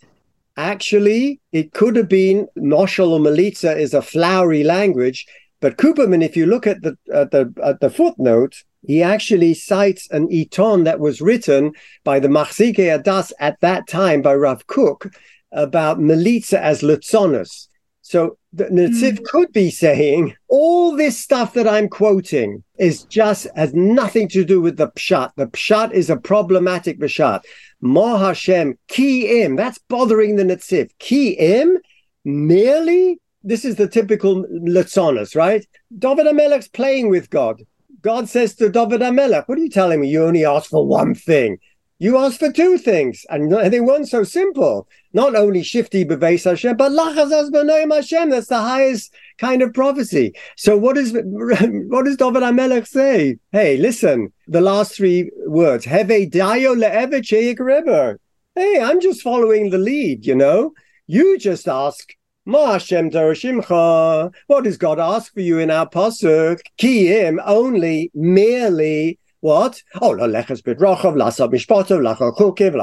actually 0.55 1.39
it 1.51 1.73
could 1.73 1.95
have 1.95 2.07
been 2.07 2.47
Moshel 2.55 3.09
or 3.09 3.19
Melitza 3.19 3.75
is 3.75 3.95
a 3.95 4.03
flowery 4.03 4.63
language, 4.63 5.25
But 5.61 5.77
Cooperman, 5.77 6.23
if 6.23 6.37
you 6.37 6.45
look 6.45 6.67
at 6.67 6.83
the 6.83 6.95
at 7.11 7.31
the 7.31 7.51
at 7.63 7.79
the 7.79 7.89
footnote, 7.89 8.63
he 8.85 9.01
actually 9.01 9.55
cites 9.55 10.07
an 10.11 10.31
eton 10.31 10.83
that 10.83 10.99
was 10.99 11.21
written 11.21 11.71
by 12.03 12.19
the 12.19 12.27
Machzike 12.27 12.77
Adas 12.77 13.31
at 13.39 13.59
that 13.61 13.87
time 13.87 14.21
by 14.21 14.35
Rav 14.35 14.67
Kook 14.67 15.11
about 15.51 15.97
Melitza 15.99 16.59
as 16.59 16.81
Lutzonus. 16.81 17.67
So 18.03 18.37
the 18.55 18.65
Netziv 18.65 19.19
mm. 19.19 19.23
could 19.25 19.51
be 19.51 19.69
saying 19.69 20.33
all 20.47 20.95
this 20.95 21.17
stuff 21.17 21.53
that 21.53 21.67
I'm 21.67 21.89
quoting 21.89 22.63
is 22.79 23.03
just 23.03 23.47
has 23.55 23.73
nothing 23.73 24.29
to 24.29 24.45
do 24.45 24.61
with 24.61 24.77
the 24.77 24.87
pshat. 24.87 25.31
The 25.35 25.47
pshat 25.47 25.91
is 25.91 26.09
a 26.09 26.15
problematic 26.15 26.99
pshat. 26.99 27.41
Ma 27.81 28.17
Hashem 28.17 28.77
ki 28.87 29.43
im. 29.43 29.55
That's 29.57 29.77
bothering 29.89 30.37
the 30.37 30.43
Netziv. 30.43 30.91
Ki 30.99 31.31
im 31.31 31.77
merely. 32.23 33.19
This 33.43 33.65
is 33.65 33.75
the 33.75 33.87
typical 33.87 34.45
Lutzonus, 34.45 35.35
right? 35.35 35.67
David 35.99 36.25
Amelech's 36.25 36.67
playing 36.67 37.09
with 37.09 37.29
God. 37.29 37.61
God 38.01 38.29
says 38.29 38.55
to 38.55 38.69
David 38.69 39.01
Amelech, 39.01 39.47
What 39.47 39.57
are 39.57 39.61
you 39.61 39.69
telling 39.69 40.01
me? 40.01 40.09
You 40.09 40.23
only 40.23 40.45
asked 40.45 40.69
for 40.69 40.85
one 40.87 41.13
thing. 41.13 41.59
You 41.97 42.17
asked 42.17 42.39
for 42.39 42.51
two 42.51 42.77
things, 42.77 43.25
and 43.29 43.49
they 43.71 43.79
weren't 43.79 44.09
so 44.09 44.23
simple. 44.23 44.87
Not 45.13 45.33
only 45.33 45.63
shifty 45.63 46.03
beveis 46.03 46.43
Hashem, 46.43 46.75
but 46.75 46.91
lachazaz 46.91 47.51
b'noim 47.51 47.95
Hashem. 47.95 48.31
That's 48.31 48.47
the 48.47 48.59
highest 48.59 49.13
kind 49.37 49.61
of 49.61 49.73
prophecy. 49.73 50.33
So 50.57 50.75
what 50.75 50.97
is 50.97 51.13
what 51.23 52.03
does 52.03 52.17
David 52.17 52.43
Amelech 52.43 52.85
say? 52.85 53.37
Hey, 53.53 53.77
listen, 53.77 54.33
the 54.45 54.59
last 54.59 54.93
three 54.93 55.31
words: 55.47 55.85
Heve 55.85 56.29
dayo 56.29 56.75
le'evet 56.75 58.17
Hey, 58.55 58.81
I'm 58.81 58.99
just 58.99 59.21
following 59.21 59.69
the 59.69 59.77
lead. 59.77 60.25
You 60.25 60.35
know, 60.35 60.73
you 61.07 61.37
just 61.37 61.65
ask 61.65 62.13
Ma 62.45 62.73
Hashem. 62.73 63.09
What 63.11 64.63
does 64.65 64.77
God 64.77 64.99
ask 64.99 65.33
for 65.33 65.39
you 65.39 65.59
in 65.59 65.71
our 65.71 65.89
pasuk? 65.89 66.59
Kiyim 66.77 67.41
only 67.45 68.11
merely 68.13 69.17
what? 69.45 69.83
Oh, 70.01 70.13
laleches 70.15 70.63
bidrochav, 70.63 71.13
lasab 71.21 71.53
mishpotov, 71.53 72.01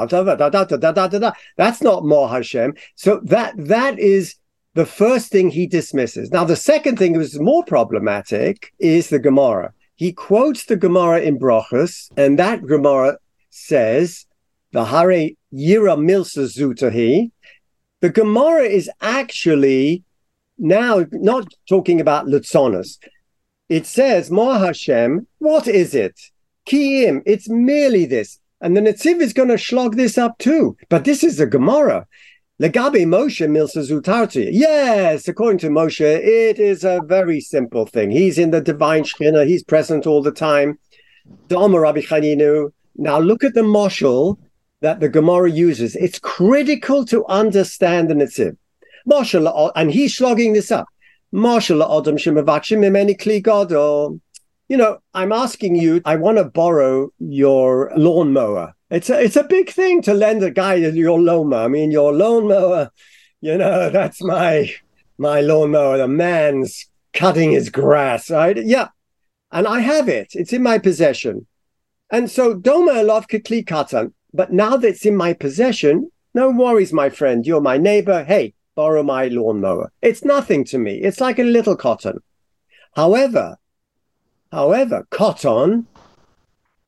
da 0.08 1.18
da. 1.18 1.32
That's 1.56 1.82
not 1.82 2.04
Ma 2.04 2.28
Hashem. 2.28 2.74
So 2.94 3.20
that 3.24 3.52
that 3.56 3.98
is 3.98 4.36
the 4.74 4.86
first 4.86 5.32
thing 5.32 5.50
he 5.50 5.66
dismisses. 5.66 6.30
Now, 6.30 6.44
the 6.44 6.54
second 6.54 6.98
thing 6.98 7.18
was 7.18 7.40
more 7.40 7.64
problematic 7.64 8.72
is 8.78 9.08
the 9.08 9.18
Gemara. 9.18 9.72
He 9.96 10.12
quotes 10.12 10.66
the 10.66 10.76
Gemara 10.76 11.20
in 11.22 11.36
Brochus, 11.36 12.08
and 12.16 12.38
that 12.38 12.64
Gemara 12.64 13.18
says, 13.50 14.26
the 14.70 14.84
Hare 14.84 15.30
Yira 15.52 15.96
Milsa 16.08 16.46
Zutahi, 16.56 17.32
the 18.00 18.10
Gemara 18.10 18.62
is 18.62 18.88
actually 19.00 20.04
now 20.58 21.04
not 21.10 21.52
talking 21.68 22.00
about 22.00 22.26
Lutzonis. 22.26 22.98
It 23.68 23.84
says, 23.84 24.30
Ma 24.30 24.58
Hashem, 24.58 25.26
what 25.38 25.66
is 25.66 25.94
it? 25.94 26.18
Kiim, 26.66 27.22
it's 27.26 27.48
merely 27.48 28.04
this. 28.06 28.38
And 28.60 28.76
the 28.76 28.80
Netziv 28.80 29.20
is 29.20 29.32
going 29.32 29.48
to 29.48 29.58
slog 29.58 29.96
this 29.96 30.16
up 30.16 30.38
too. 30.38 30.76
But 30.88 31.04
this 31.04 31.24
is 31.24 31.40
a 31.40 31.46
Gemara. 31.46 32.06
Legabe 32.60 33.04
Moshe 33.04 33.44
milsa. 33.48 34.48
Yes, 34.52 35.26
according 35.26 35.58
to 35.58 35.68
Moshe, 35.68 36.00
it 36.00 36.60
is 36.60 36.84
a 36.84 37.00
very 37.04 37.40
simple 37.40 37.86
thing. 37.86 38.10
He's 38.12 38.38
in 38.38 38.52
the 38.52 38.60
divine 38.60 39.02
Shekhinah. 39.02 39.46
He's 39.48 39.64
present 39.64 40.06
all 40.06 40.22
the 40.22 40.30
time. 40.30 40.78
Rabbi 41.50 42.00
Chaninu. 42.00 42.72
Now 42.94 43.18
look 43.18 43.42
at 43.42 43.54
the 43.54 43.62
moshul 43.62 44.38
that 44.80 45.00
the 45.00 45.08
Gemara 45.08 45.50
uses. 45.50 45.96
It's 45.96 46.18
critical 46.18 47.04
to 47.06 47.26
understand 47.26 48.10
the 48.10 48.14
Netziv. 48.14 48.56
And 49.74 49.90
he's 49.90 50.16
slogging 50.16 50.52
this 50.52 50.70
up. 50.70 50.86
You 54.72 54.78
know, 54.78 55.00
I'm 55.12 55.32
asking 55.32 55.74
you, 55.76 56.00
I 56.06 56.16
want 56.16 56.38
to 56.38 56.44
borrow 56.44 57.10
your 57.18 57.92
lawnmower. 57.94 58.72
It's 58.88 59.10
a, 59.10 59.22
it's 59.22 59.36
a 59.36 59.44
big 59.44 59.68
thing 59.68 60.00
to 60.00 60.14
lend 60.14 60.42
a 60.42 60.50
guy 60.50 60.76
your 60.76 61.20
lawnmower. 61.20 61.64
I 61.64 61.68
mean, 61.68 61.90
your 61.90 62.14
lawnmower, 62.14 62.90
you 63.42 63.58
know, 63.58 63.90
that's 63.98 64.24
my 64.24 64.72
my 65.18 65.42
lawnmower. 65.42 65.98
The 65.98 66.08
man's 66.08 66.88
cutting 67.12 67.50
his 67.50 67.68
grass, 67.68 68.30
right? 68.30 68.56
Yeah. 68.56 68.88
And 69.50 69.68
I 69.68 69.80
have 69.80 70.08
it. 70.08 70.28
It's 70.32 70.54
in 70.54 70.62
my 70.62 70.78
possession. 70.78 71.46
And 72.10 72.30
so 72.30 72.54
Doma 72.58 73.04
love 73.04 73.26
Kli 73.26 73.66
Katan. 73.66 74.14
But 74.32 74.54
now 74.54 74.78
that 74.78 74.88
it's 74.88 75.04
in 75.04 75.16
my 75.16 75.34
possession, 75.34 76.10
no 76.32 76.48
worries, 76.48 76.94
my 76.94 77.10
friend. 77.10 77.46
You're 77.46 77.60
my 77.60 77.76
neighbor. 77.76 78.24
Hey, 78.24 78.54
borrow 78.74 79.02
my 79.02 79.28
lawnmower. 79.28 79.92
It's 80.00 80.24
nothing 80.24 80.64
to 80.64 80.78
me. 80.78 80.94
It's 81.02 81.20
like 81.20 81.38
a 81.38 81.44
little 81.44 81.76
cotton. 81.76 82.20
However, 82.96 83.58
however, 84.52 85.06
cotton, 85.10 85.86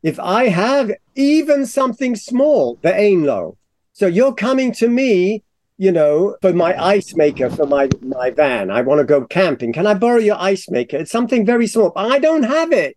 if 0.04 0.20
I 0.20 0.48
have 0.48 0.92
even 1.16 1.64
something 1.66 2.14
small, 2.14 2.78
the 2.82 2.94
ain't 2.94 3.22
low. 3.22 3.56
So 3.94 4.06
you're 4.06 4.34
coming 4.34 4.70
to 4.74 4.88
me, 4.88 5.42
you 5.78 5.90
know, 5.90 6.36
for 6.42 6.52
my 6.52 6.80
ice 6.80 7.16
maker 7.16 7.48
for 7.48 7.66
my, 7.66 7.88
my 8.02 8.30
van. 8.30 8.70
I 8.70 8.82
want 8.82 8.98
to 8.98 9.04
go 9.04 9.24
camping. 9.24 9.72
Can 9.72 9.86
I 9.86 9.94
borrow 9.94 10.18
your 10.18 10.36
ice 10.38 10.68
maker? 10.68 10.98
It's 10.98 11.10
something 11.10 11.46
very 11.46 11.66
small. 11.66 11.92
I 11.96 12.18
don't 12.18 12.42
have 12.42 12.70
it. 12.72 12.96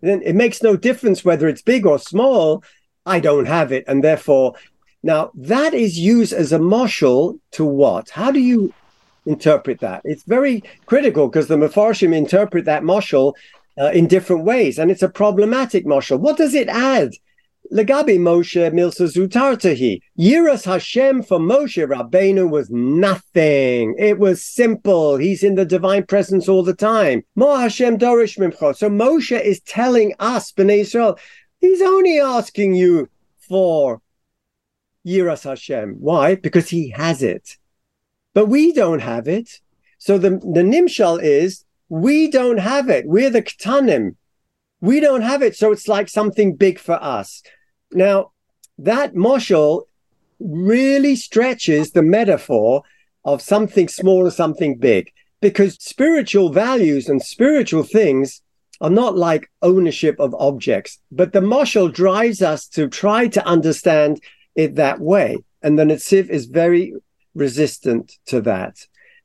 Then 0.00 0.22
it 0.22 0.34
makes 0.34 0.62
no 0.62 0.76
difference 0.76 1.24
whether 1.24 1.48
it's 1.48 1.62
big 1.62 1.86
or 1.86 1.98
small. 1.98 2.62
I 3.04 3.20
don't 3.20 3.46
have 3.46 3.72
it. 3.72 3.84
And 3.88 4.04
therefore, 4.04 4.54
now 5.02 5.32
that 5.34 5.74
is 5.74 5.98
used 5.98 6.32
as 6.32 6.52
a 6.52 6.58
marshal 6.58 7.40
to 7.52 7.64
what? 7.64 8.10
How 8.10 8.30
do 8.30 8.38
you 8.38 8.72
interpret 9.28 9.80
that? 9.80 10.02
It's 10.04 10.24
very 10.24 10.62
critical 10.86 11.28
because 11.28 11.48
the 11.48 11.56
Mefarshim 11.56 12.14
interpret 12.14 12.64
that 12.64 12.84
marshal 12.84 13.36
uh, 13.80 13.90
in 13.92 14.06
different 14.06 14.44
ways. 14.44 14.78
And 14.78 14.90
it's 14.90 15.02
a 15.02 15.08
problematic 15.08 15.86
marshal. 15.86 16.18
What 16.18 16.36
does 16.36 16.54
it 16.54 16.68
add? 16.68 17.12
Legabi 17.72 18.18
Moshe 18.18 18.72
Milsa 18.72 19.06
Zutartahi. 19.14 20.00
Yiras 20.18 20.64
Hashem 20.64 21.22
for 21.22 21.38
Moshe 21.38 21.86
Rabbeinu 21.86 22.48
was 22.48 22.70
nothing. 22.70 23.94
It 23.98 24.18
was 24.18 24.42
simple. 24.42 25.16
He's 25.16 25.42
in 25.42 25.54
the 25.54 25.66
divine 25.66 26.06
presence 26.06 26.48
all 26.48 26.62
the 26.62 26.74
time. 26.74 27.24
Mo 27.36 27.56
Hashem 27.56 27.98
Dorish 27.98 28.38
Mimcho. 28.38 28.74
So 28.74 28.88
Moshe 28.88 29.38
is 29.40 29.60
telling 29.60 30.14
us, 30.18 30.50
Bnei 30.52 30.80
Israel, 30.80 31.18
he's 31.60 31.82
only 31.82 32.18
asking 32.18 32.74
you 32.74 33.08
for 33.38 34.00
Yiras 35.06 35.44
Hashem. 35.44 35.96
Why? 36.00 36.36
Because 36.36 36.70
he 36.70 36.90
has 36.90 37.22
it. 37.22 37.58
But 38.38 38.46
we 38.46 38.70
don't 38.72 39.00
have 39.00 39.26
it. 39.26 39.58
So 39.98 40.16
the, 40.16 40.30
the 40.30 40.62
Nimshal 40.62 41.20
is, 41.20 41.64
we 41.88 42.30
don't 42.30 42.58
have 42.58 42.88
it. 42.88 43.04
We're 43.04 43.30
the 43.30 43.42
Ktanim. 43.42 44.14
We 44.80 45.00
don't 45.00 45.22
have 45.22 45.42
it. 45.42 45.56
So 45.56 45.72
it's 45.72 45.88
like 45.88 46.08
something 46.08 46.54
big 46.54 46.78
for 46.78 47.02
us. 47.02 47.42
Now, 47.90 48.30
that 48.78 49.14
moshel 49.14 49.86
really 50.38 51.16
stretches 51.16 51.90
the 51.90 52.02
metaphor 52.04 52.84
of 53.24 53.42
something 53.42 53.88
small 53.88 54.24
or 54.24 54.30
something 54.30 54.78
big 54.78 55.10
because 55.40 55.74
spiritual 55.82 56.52
values 56.52 57.08
and 57.08 57.20
spiritual 57.20 57.82
things 57.82 58.40
are 58.80 58.88
not 58.88 59.16
like 59.16 59.50
ownership 59.62 60.14
of 60.20 60.32
objects, 60.38 61.00
but 61.10 61.32
the 61.32 61.40
moshel 61.40 61.92
drives 61.92 62.40
us 62.40 62.68
to 62.68 62.86
try 62.86 63.26
to 63.26 63.44
understand 63.44 64.22
it 64.54 64.76
that 64.76 65.00
way. 65.00 65.38
And 65.60 65.76
the 65.76 65.82
Netziv 65.82 66.28
is 66.28 66.46
very 66.46 66.94
resistant 67.38 68.18
to 68.26 68.40
that. 68.42 68.76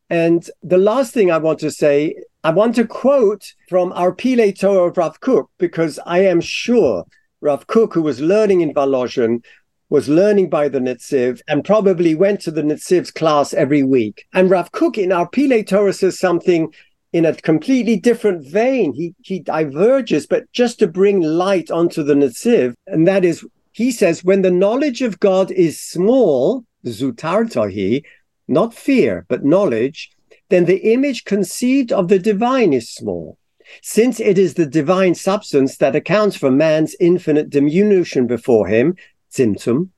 And 0.10 0.48
the 0.62 0.78
last 0.78 1.14
thing 1.14 1.32
I 1.32 1.38
want 1.40 1.60
to 1.60 1.72
say, 1.72 2.16
I 2.44 2.52
want 2.52 2.76
to 2.76 2.86
quote 2.86 3.54
from 3.70 3.92
our 3.94 4.14
Pile 4.14 4.52
Torah 4.52 4.90
of 4.90 4.98
Rav 4.98 5.20
Kook, 5.20 5.50
because 5.58 6.00
I 6.06 6.20
am 6.20 6.42
sure 6.42 7.06
Rav 7.42 7.68
Kook, 7.68 7.94
who 7.94 8.02
was 8.02 8.22
learning 8.22 8.62
in 8.62 8.74
Volozhin, 8.74 9.44
was 9.90 10.10
learning 10.10 10.50
by 10.50 10.68
the 10.70 10.80
Netziv 10.80 11.42
and 11.48 11.64
probably 11.64 12.16
went 12.16 12.42
to 12.42 12.52
the 12.52 12.64
Netziv's 12.64 13.12
class 13.12 13.54
every 13.54 13.84
week. 13.84 14.26
And 14.34 14.50
Rav 14.50 14.72
Kook 14.72 14.98
in 14.98 15.12
our 15.12 15.28
Pile 15.30 15.64
Torah 15.64 15.94
says 15.94 16.20
something 16.20 16.74
in 17.12 17.26
a 17.26 17.34
completely 17.36 17.96
different 17.98 18.46
vein. 18.46 18.94
He, 18.94 19.14
he 19.22 19.40
diverges, 19.40 20.26
but 20.26 20.52
just 20.52 20.80
to 20.80 20.88
bring 20.88 21.22
light 21.22 21.70
onto 21.70 22.02
the 22.02 22.16
Netziv. 22.16 22.74
And 22.88 23.08
that 23.08 23.24
is, 23.24 23.46
he 23.72 23.92
says, 23.92 24.24
when 24.24 24.42
the 24.42 24.52
knowledge 24.52 25.02
of 25.02 25.20
God 25.20 25.52
is 25.52 25.80
small, 25.80 26.66
zutartahi, 26.86 28.04
not 28.48 28.74
fear, 28.74 29.26
but 29.30 29.46
knowledge, 29.46 30.12
then 30.50 30.66
the 30.66 30.94
image 30.94 31.24
conceived 31.24 31.92
of 31.92 32.08
the 32.08 32.20
divine 32.20 32.74
is 32.74 32.90
small 32.90 33.38
since 33.82 34.20
it 34.20 34.38
is 34.38 34.54
the 34.54 34.66
divine 34.66 35.16
substance 35.16 35.78
that 35.78 35.96
accounts 35.96 36.36
for 36.36 36.52
man's 36.52 36.96
infinite 37.00 37.50
diminution 37.50 38.28
before 38.28 38.68
him, 38.68 38.96
symptom, 39.30 39.92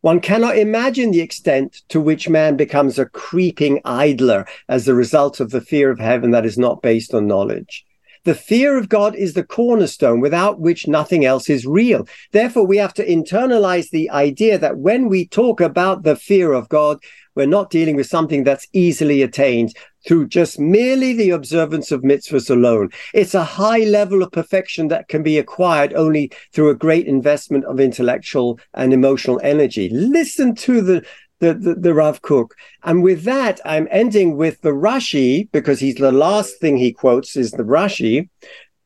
one 0.00 0.20
cannot 0.20 0.56
imagine 0.56 1.10
the 1.10 1.20
extent 1.20 1.82
to 1.88 2.00
which 2.00 2.28
man 2.28 2.56
becomes 2.56 2.98
a 2.98 3.06
creeping 3.06 3.80
idler 3.84 4.46
as 4.68 4.86
a 4.86 4.94
result 4.94 5.40
of 5.40 5.50
the 5.50 5.60
fear 5.60 5.90
of 5.90 5.98
heaven 5.98 6.30
that 6.30 6.46
is 6.46 6.56
not 6.56 6.82
based 6.82 7.14
on 7.14 7.26
knowledge. 7.26 7.84
The 8.24 8.34
fear 8.34 8.76
of 8.76 8.88
God 8.88 9.14
is 9.14 9.34
the 9.34 9.44
cornerstone 9.44 10.20
without 10.20 10.60
which 10.60 10.88
nothing 10.88 11.24
else 11.24 11.48
is 11.48 11.66
real. 11.66 12.06
Therefore, 12.32 12.66
we 12.66 12.76
have 12.78 12.94
to 12.94 13.06
internalize 13.06 13.90
the 13.90 14.10
idea 14.10 14.58
that 14.58 14.78
when 14.78 15.08
we 15.08 15.26
talk 15.26 15.60
about 15.60 16.02
the 16.02 16.16
fear 16.16 16.52
of 16.52 16.68
God, 16.68 16.98
we're 17.34 17.46
not 17.46 17.70
dealing 17.70 17.94
with 17.94 18.06
something 18.08 18.42
that's 18.42 18.66
easily 18.72 19.22
attained, 19.22 19.72
through 20.06 20.26
just 20.26 20.58
merely 20.58 21.12
the 21.12 21.30
observance 21.30 21.92
of 21.92 22.02
mitzvahs 22.02 22.50
alone. 22.50 22.88
It's 23.12 23.34
a 23.34 23.44
high 23.44 23.80
level 23.80 24.22
of 24.22 24.32
perfection 24.32 24.88
that 24.88 25.08
can 25.08 25.22
be 25.22 25.38
acquired 25.38 25.92
only 25.92 26.32
through 26.52 26.70
a 26.70 26.74
great 26.74 27.06
investment 27.06 27.64
of 27.66 27.78
intellectual 27.78 28.58
and 28.74 28.92
emotional 28.92 29.40
energy. 29.42 29.88
Listen 29.90 30.54
to 30.56 30.80
the 30.80 31.04
the, 31.40 31.54
the, 31.54 31.74
the 31.74 31.94
Rav 31.94 32.22
Kook. 32.22 32.52
And 32.82 33.02
with 33.02 33.24
that, 33.24 33.60
I'm 33.64 33.88
ending 33.90 34.36
with 34.36 34.60
the 34.62 34.70
Rashi, 34.70 35.50
because 35.52 35.80
he's 35.80 35.96
the 35.96 36.12
last 36.12 36.58
thing 36.60 36.76
he 36.76 36.92
quotes 36.92 37.36
is 37.36 37.52
the 37.52 37.62
Rashi, 37.62 38.28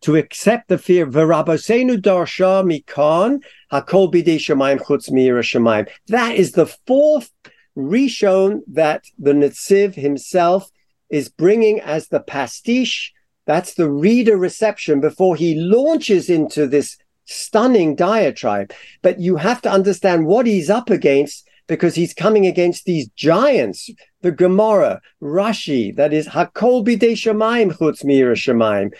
to 0.02 0.16
accept 0.16 0.68
the 0.68 0.78
fear. 0.78 1.06
V'rabosenu 1.06 1.97
darsha 1.99 2.62
mikan 2.64 3.42
hakol 3.73 4.12
bidei 4.12 4.37
shemaim 4.37 4.80
chutz 4.80 5.09
shemaim. 5.09 5.88
That 6.09 6.35
is 6.35 6.52
the 6.52 6.66
fourth 6.66 7.30
rishon 7.76 8.61
that 8.66 9.04
the 9.18 9.32
Netziv 9.32 9.94
himself 9.94 10.71
is 11.09 11.28
bringing 11.28 11.80
as 11.80 12.09
the 12.09 12.21
pastiche. 12.21 13.12
That's 13.47 13.75
the 13.75 13.90
reader 13.90 14.37
reception 14.37 15.00
before 15.00 15.37
he 15.37 15.54
launches 15.54 16.28
into 16.28 16.66
this 16.66 16.97
stunning 17.25 17.94
diatribe. 17.94 18.73
But 19.02 19.21
you 19.21 19.37
have 19.37 19.62
to 19.62 19.71
understand 19.71 20.26
what 20.26 20.47
he's 20.47 20.71
up 20.71 20.90
against 20.90 21.49
because 21.73 21.95
he's 21.95 22.12
coming 22.12 22.47
against 22.47 22.85
these 22.85 23.09
giants, 23.17 23.88
the 24.21 24.31
Gemara, 24.31 25.00
Rashi, 25.23 25.97
that 25.97 26.12
is 26.12 26.29
Hakol 26.29 26.85
bidei 26.87 27.12
Shemaim 27.12 27.73
chutz 27.79 28.05
mira 28.05 28.35
Shemaim. 28.35 28.93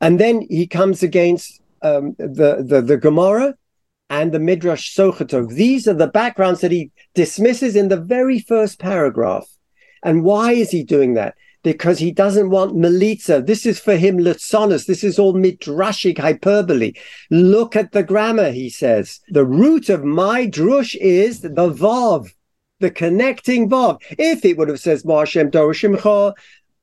And 0.00 0.18
then 0.18 0.40
he 0.50 0.66
comes 0.66 1.04
against 1.04 1.60
um, 1.80 2.16
the, 2.18 2.64
the, 2.66 2.82
the 2.82 2.96
Gemara 2.96 3.54
and 4.10 4.32
the 4.32 4.40
Midrash 4.40 4.96
Sochato. 4.96 5.48
These 5.48 5.86
are 5.86 5.94
the 5.94 6.08
backgrounds 6.08 6.60
that 6.62 6.72
he 6.72 6.90
dismisses 7.14 7.76
in 7.76 7.86
the 7.86 8.00
very 8.00 8.40
first 8.40 8.80
paragraph. 8.80 9.46
And 10.02 10.24
why 10.24 10.52
is 10.52 10.72
he 10.72 10.82
doing 10.82 11.14
that? 11.14 11.36
Because 11.62 11.98
he 11.98 12.12
doesn't 12.12 12.50
want 12.50 12.76
Melitza. 12.76 13.44
This 13.44 13.66
is 13.66 13.80
for 13.80 13.96
him 13.96 14.18
Lutzonus. 14.18 14.86
This 14.86 15.02
is 15.02 15.18
all 15.18 15.34
midrashic 15.34 16.18
hyperbole. 16.18 16.92
Look 17.30 17.74
at 17.74 17.92
the 17.92 18.02
grammar, 18.02 18.50
he 18.52 18.70
says. 18.70 19.20
The 19.28 19.44
root 19.44 19.88
of 19.88 20.04
my 20.04 20.46
drush 20.46 20.94
is 21.00 21.40
the 21.40 21.50
vav, 21.50 22.30
the 22.80 22.90
connecting 22.90 23.68
vav. 23.68 24.00
If 24.18 24.44
it 24.44 24.56
would 24.56 24.68
have 24.68 24.80
says 24.80 25.02
Marshem 25.02 25.50
Doroshimcha, 25.50 26.34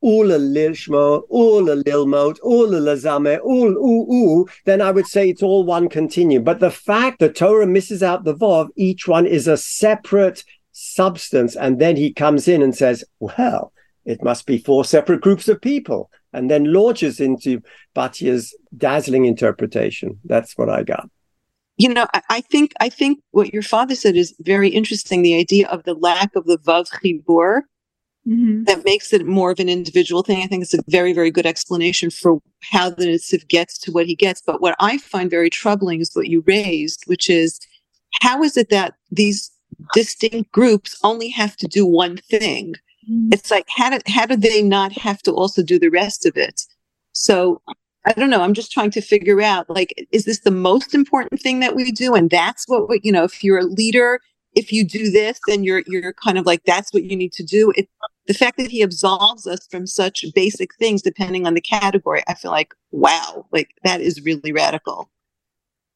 Ula 0.01 0.37
Lilshmo, 0.37 1.23
Ula 1.31 1.83
Lilmot, 1.83 2.37
Lazame, 2.43 3.39
U 3.43 4.07
U, 4.09 4.47
then 4.65 4.81
I 4.81 4.91
would 4.91 5.07
say 5.07 5.29
it's 5.29 5.41
all 5.41 5.63
one 5.63 5.89
continuum. 5.89 6.43
But 6.43 6.59
the 6.59 6.69
fact 6.69 7.19
the 7.19 7.31
Torah 7.31 7.65
misses 7.65 8.03
out 8.03 8.23
the 8.23 8.35
Vav, 8.35 8.67
each 8.75 9.07
one 9.07 9.25
is 9.25 9.47
a 9.47 9.57
separate 9.57 10.43
substance. 10.73 11.55
And 11.55 11.79
then 11.79 11.95
he 11.95 12.13
comes 12.13 12.47
in 12.47 12.61
and 12.61 12.75
says, 12.75 13.03
well, 13.19 13.71
it 14.05 14.23
must 14.23 14.45
be 14.45 14.57
four 14.57 14.85
separate 14.85 15.21
groups 15.21 15.47
of 15.47 15.61
people, 15.61 16.11
and 16.31 16.49
then 16.49 16.71
launches 16.71 17.19
into 17.19 17.61
Batya's 17.93 18.55
dazzling 18.77 19.25
interpretation. 19.25 20.19
That's 20.25 20.57
what 20.57 20.69
I 20.69 20.83
got. 20.83 21.09
You 21.77 21.89
know, 21.89 22.07
I 22.29 22.39
think 22.41 22.73
I 22.79 22.87
think 22.87 23.19
what 23.31 23.53
your 23.53 23.63
father 23.63 23.95
said 23.95 24.15
is 24.15 24.33
very 24.39 24.69
interesting. 24.69 25.23
The 25.23 25.35
idea 25.35 25.67
of 25.67 25.83
the 25.83 25.93
lack 25.93 26.35
of 26.35 26.45
the 26.45 26.57
vav 26.57 26.87
chibur 26.89 27.61
mm-hmm. 28.25 28.63
that 28.63 28.85
makes 28.85 29.11
it 29.11 29.25
more 29.25 29.51
of 29.51 29.59
an 29.59 29.67
individual 29.67 30.23
thing. 30.23 30.41
I 30.41 30.47
think 30.47 30.63
it's 30.63 30.73
a 30.73 30.83
very 30.87 31.11
very 31.11 31.31
good 31.31 31.45
explanation 31.45 32.11
for 32.11 32.39
how 32.61 32.89
the 32.89 33.07
Netziv 33.07 33.47
gets 33.49 33.77
to 33.79 33.91
what 33.91 34.05
he 34.05 34.15
gets. 34.15 34.41
But 34.41 34.61
what 34.61 34.75
I 34.79 34.97
find 34.99 35.29
very 35.29 35.49
troubling 35.49 35.99
is 35.99 36.11
what 36.13 36.27
you 36.27 36.43
raised, 36.47 37.03
which 37.07 37.29
is 37.29 37.59
how 38.21 38.41
is 38.41 38.55
it 38.55 38.69
that 38.69 38.93
these 39.11 39.51
distinct 39.93 40.51
groups 40.53 40.97
only 41.03 41.27
have 41.29 41.57
to 41.57 41.67
do 41.67 41.85
one 41.85 42.17
thing? 42.17 42.75
Mm-hmm. 43.09 43.29
It's 43.31 43.51
like 43.51 43.65
how 43.69 43.89
did 43.89 44.03
how 44.07 44.25
do 44.25 44.35
they 44.35 44.61
not 44.61 44.91
have 44.93 45.21
to 45.23 45.31
also 45.31 45.63
do 45.63 45.79
the 45.79 45.89
rest 45.89 46.25
of 46.25 46.37
it? 46.37 46.61
So 47.13 47.61
I 48.05 48.13
don't 48.13 48.29
know. 48.29 48.41
I'm 48.41 48.53
just 48.53 48.71
trying 48.71 48.91
to 48.91 49.01
figure 49.01 49.41
out 49.41 49.69
like, 49.69 49.93
is 50.11 50.25
this 50.25 50.41
the 50.41 50.51
most 50.51 50.93
important 50.93 51.41
thing 51.41 51.59
that 51.61 51.75
we 51.75 51.91
do? 51.91 52.13
And 52.13 52.29
that's 52.29 52.65
what 52.67 52.87
we, 52.87 52.99
you 53.03 53.11
know, 53.11 53.23
if 53.23 53.43
you're 53.43 53.59
a 53.59 53.65
leader, 53.65 54.19
if 54.53 54.71
you 54.71 54.85
do 54.85 55.09
this, 55.09 55.39
then 55.47 55.63
you're 55.63 55.83
you're 55.87 56.13
kind 56.13 56.37
of 56.37 56.45
like 56.45 56.63
that's 56.65 56.93
what 56.93 57.03
you 57.03 57.15
need 57.15 57.33
to 57.33 57.43
do. 57.43 57.73
It, 57.75 57.89
the 58.27 58.33
fact 58.33 58.57
that 58.57 58.71
he 58.71 58.81
absolves 58.81 59.45
us 59.47 59.67
from 59.67 59.85
such 59.87 60.25
basic 60.33 60.73
things, 60.75 61.01
depending 61.01 61.45
on 61.45 61.53
the 61.53 61.61
category, 61.61 62.23
I 62.27 62.35
feel 62.35 62.51
like 62.51 62.73
wow, 62.91 63.45
like 63.51 63.69
that 63.83 64.01
is 64.01 64.23
really 64.23 64.51
radical. 64.51 65.09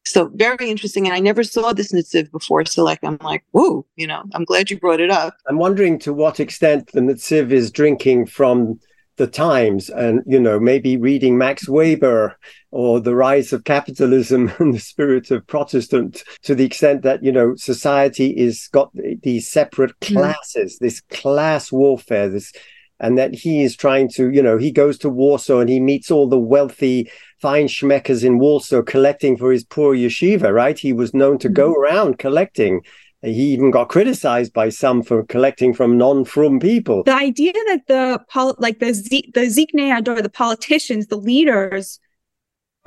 So 0.04 0.30
very 0.34 0.70
interesting. 0.70 1.06
And 1.06 1.14
I 1.14 1.20
never 1.20 1.42
saw 1.42 1.72
this 1.72 1.92
Netziv 1.92 2.30
before. 2.30 2.64
So 2.64 2.84
like, 2.84 3.00
I'm 3.02 3.18
like, 3.22 3.44
whoa, 3.52 3.86
you 3.96 4.06
know, 4.06 4.22
I'm 4.34 4.44
glad 4.44 4.70
you 4.70 4.78
brought 4.78 5.00
it 5.00 5.10
up. 5.10 5.34
I'm 5.48 5.58
wondering 5.58 5.98
to 6.00 6.12
what 6.12 6.40
extent 6.40 6.90
the 6.92 7.00
Netziv 7.00 7.50
is 7.50 7.70
drinking 7.70 8.26
from 8.26 8.80
the 9.16 9.26
times 9.26 9.90
and, 9.90 10.22
you 10.26 10.40
know, 10.40 10.58
maybe 10.58 10.96
reading 10.96 11.36
Max 11.36 11.68
Weber 11.68 12.38
or 12.70 13.00
the 13.00 13.14
rise 13.14 13.52
of 13.52 13.64
capitalism 13.64 14.50
and 14.58 14.72
the 14.72 14.80
spirit 14.80 15.30
of 15.30 15.46
Protestant 15.46 16.24
to 16.42 16.54
the 16.54 16.64
extent 16.64 17.02
that, 17.02 17.22
you 17.22 17.30
know, 17.30 17.54
society 17.56 18.30
is 18.30 18.68
got 18.72 18.90
these 19.22 19.46
separate 19.46 19.92
hmm. 20.02 20.14
classes, 20.14 20.76
mm. 20.76 20.78
this 20.78 21.00
class 21.10 21.70
warfare, 21.70 22.30
this 22.30 22.52
and 23.00 23.18
that 23.18 23.34
he 23.34 23.62
is 23.62 23.74
trying 23.74 24.08
to, 24.10 24.30
you 24.30 24.42
know, 24.42 24.58
he 24.58 24.70
goes 24.70 24.98
to 24.98 25.08
Warsaw 25.08 25.60
and 25.60 25.70
he 25.70 25.80
meets 25.80 26.10
all 26.10 26.28
the 26.28 26.38
wealthy 26.38 27.10
fine 27.40 27.66
schmeckers 27.66 28.22
in 28.22 28.38
Warsaw 28.38 28.82
collecting 28.82 29.36
for 29.36 29.50
his 29.50 29.64
poor 29.64 29.96
yeshiva, 29.96 30.52
right? 30.52 30.78
He 30.78 30.92
was 30.92 31.14
known 31.14 31.38
to 31.38 31.48
go 31.48 31.70
mm-hmm. 31.72 31.80
around 31.80 32.18
collecting. 32.18 32.82
He 33.22 33.52
even 33.52 33.70
got 33.70 33.88
criticized 33.88 34.52
by 34.52 34.68
some 34.68 35.02
for 35.02 35.24
collecting 35.24 35.74
from 35.74 35.98
non-frum 35.98 36.60
people. 36.60 37.02
The 37.02 37.14
idea 37.14 37.52
that 37.52 37.82
the 37.86 38.24
pol- 38.28 38.56
like 38.58 38.78
the 38.78 38.94
Z- 38.94 39.32
the 39.34 39.42
Ziknei 39.42 39.96
Ador, 39.96 40.22
the 40.22 40.30
politicians, 40.30 41.08
the 41.08 41.16
leaders, 41.16 42.00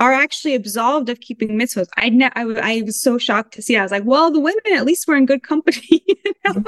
are 0.00 0.12
actually 0.12 0.54
absolved 0.54 1.08
of 1.08 1.20
keeping 1.20 1.50
mitzvahs. 1.50 1.86
I, 1.96 2.08
ne- 2.08 2.32
I, 2.34 2.42
I 2.42 2.82
was 2.82 3.00
so 3.00 3.16
shocked 3.16 3.54
to 3.54 3.62
see. 3.62 3.76
I 3.76 3.82
was 3.82 3.92
like, 3.92 4.04
well, 4.04 4.32
the 4.32 4.40
women 4.40 4.60
at 4.72 4.84
least 4.84 5.06
were 5.06 5.14
in 5.14 5.24
good 5.24 5.44
company. 5.44 5.80
you 5.90 6.32
know? 6.44 6.64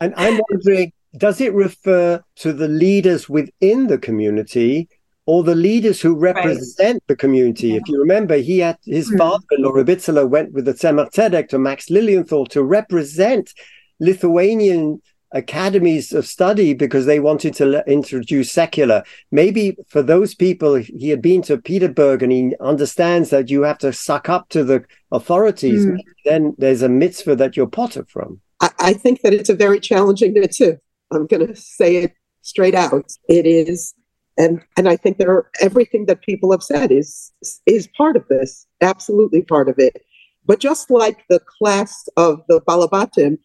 And 0.00 0.12
I'm 0.16 0.40
wondering, 0.50 0.92
does 1.16 1.40
it 1.40 1.54
refer 1.54 2.22
to 2.36 2.52
the 2.52 2.68
leaders 2.68 3.28
within 3.28 3.86
the 3.86 3.98
community 3.98 4.88
or 5.26 5.42
the 5.42 5.54
leaders 5.54 6.00
who 6.00 6.14
represent 6.14 6.96
right. 6.96 7.02
the 7.08 7.16
community. 7.16 7.68
Yeah. 7.68 7.76
If 7.76 7.88
you 7.88 7.98
remember, 7.98 8.36
he 8.36 8.58
had 8.58 8.76
his 8.84 9.10
mm. 9.10 9.18
father-in-law 9.18 9.70
Reb 9.70 9.86
Itzele 9.86 10.28
went 10.28 10.52
with 10.52 10.66
the 10.66 10.74
Tzemach 10.74 11.12
Tzedek 11.12 11.48
to 11.48 11.58
Max 11.58 11.88
Lilienthal 11.88 12.46
to 12.46 12.62
represent 12.62 13.52
Lithuanian 14.00 15.00
academies 15.32 16.12
of 16.12 16.26
study 16.26 16.74
because 16.74 17.06
they 17.06 17.18
wanted 17.18 17.54
to 17.54 17.66
le- 17.66 17.82
introduce 17.86 18.52
secular. 18.52 19.02
Maybe 19.32 19.76
for 19.88 20.02
those 20.02 20.34
people, 20.34 20.74
he 20.74 21.08
had 21.08 21.22
been 21.22 21.42
to 21.42 21.58
Peterburg 21.58 22.22
and 22.22 22.30
he 22.30 22.54
understands 22.60 23.30
that 23.30 23.50
you 23.50 23.62
have 23.62 23.78
to 23.78 23.92
suck 23.92 24.28
up 24.28 24.48
to 24.50 24.62
the 24.62 24.84
authorities. 25.10 25.86
Mm. 25.86 25.98
Then 26.24 26.54
there's 26.58 26.82
a 26.82 26.88
mitzvah 26.88 27.36
that 27.36 27.56
you're 27.56 27.66
potter 27.66 28.04
from. 28.08 28.40
I, 28.60 28.70
I 28.78 28.92
think 28.92 29.22
that 29.22 29.34
it's 29.34 29.50
a 29.50 29.54
very 29.54 29.80
challenging 29.80 30.34
mitzvah. 30.34 30.78
I'm 31.12 31.26
going 31.26 31.46
to 31.46 31.56
say 31.56 31.96
it 31.96 32.14
straight 32.42 32.74
out. 32.74 33.12
It 33.28 33.46
is 33.46 33.94
and 34.36 34.60
and 34.76 34.88
I 34.88 34.96
think 34.96 35.18
there 35.18 35.30
are, 35.30 35.50
everything 35.60 36.06
that 36.06 36.22
people 36.22 36.50
have 36.50 36.62
said 36.62 36.90
is 36.90 37.32
is 37.66 37.88
part 37.96 38.16
of 38.16 38.26
this, 38.28 38.66
absolutely 38.80 39.42
part 39.42 39.68
of 39.68 39.78
it. 39.78 40.02
But 40.46 40.60
just 40.60 40.90
like 40.90 41.24
the 41.28 41.40
class 41.40 42.08
of 42.16 42.40
the 42.48 42.60
Balabatim 42.60 43.38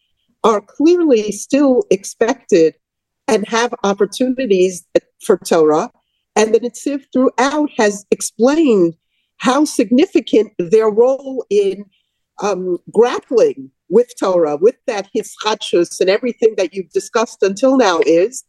are 0.44 0.62
clearly 0.62 1.32
still 1.32 1.84
expected 1.92 2.76
and 3.28 3.48
have 3.48 3.74
opportunities 3.84 4.86
for 5.24 5.38
Torah, 5.38 5.92
and 6.36 6.54
the 6.54 6.60
Netziv 6.60 7.04
throughout 7.14 7.70
has 7.78 8.06
explained 8.10 8.96
how 9.38 9.66
significant 9.66 10.52
their 10.58 10.90
role 10.90 11.46
in 11.50 11.86
um, 12.42 12.78
grappling 12.92 13.72
with 13.90 14.12
Torah, 14.20 14.58
with 14.58 14.76
that 14.88 15.10
hischachus 15.16 16.00
and 16.00 16.10
everything 16.10 16.56
that 16.58 16.74
you've 16.74 16.92
discussed 16.92 17.44
until 17.44 17.78
now 17.78 18.00
is. 18.06 18.44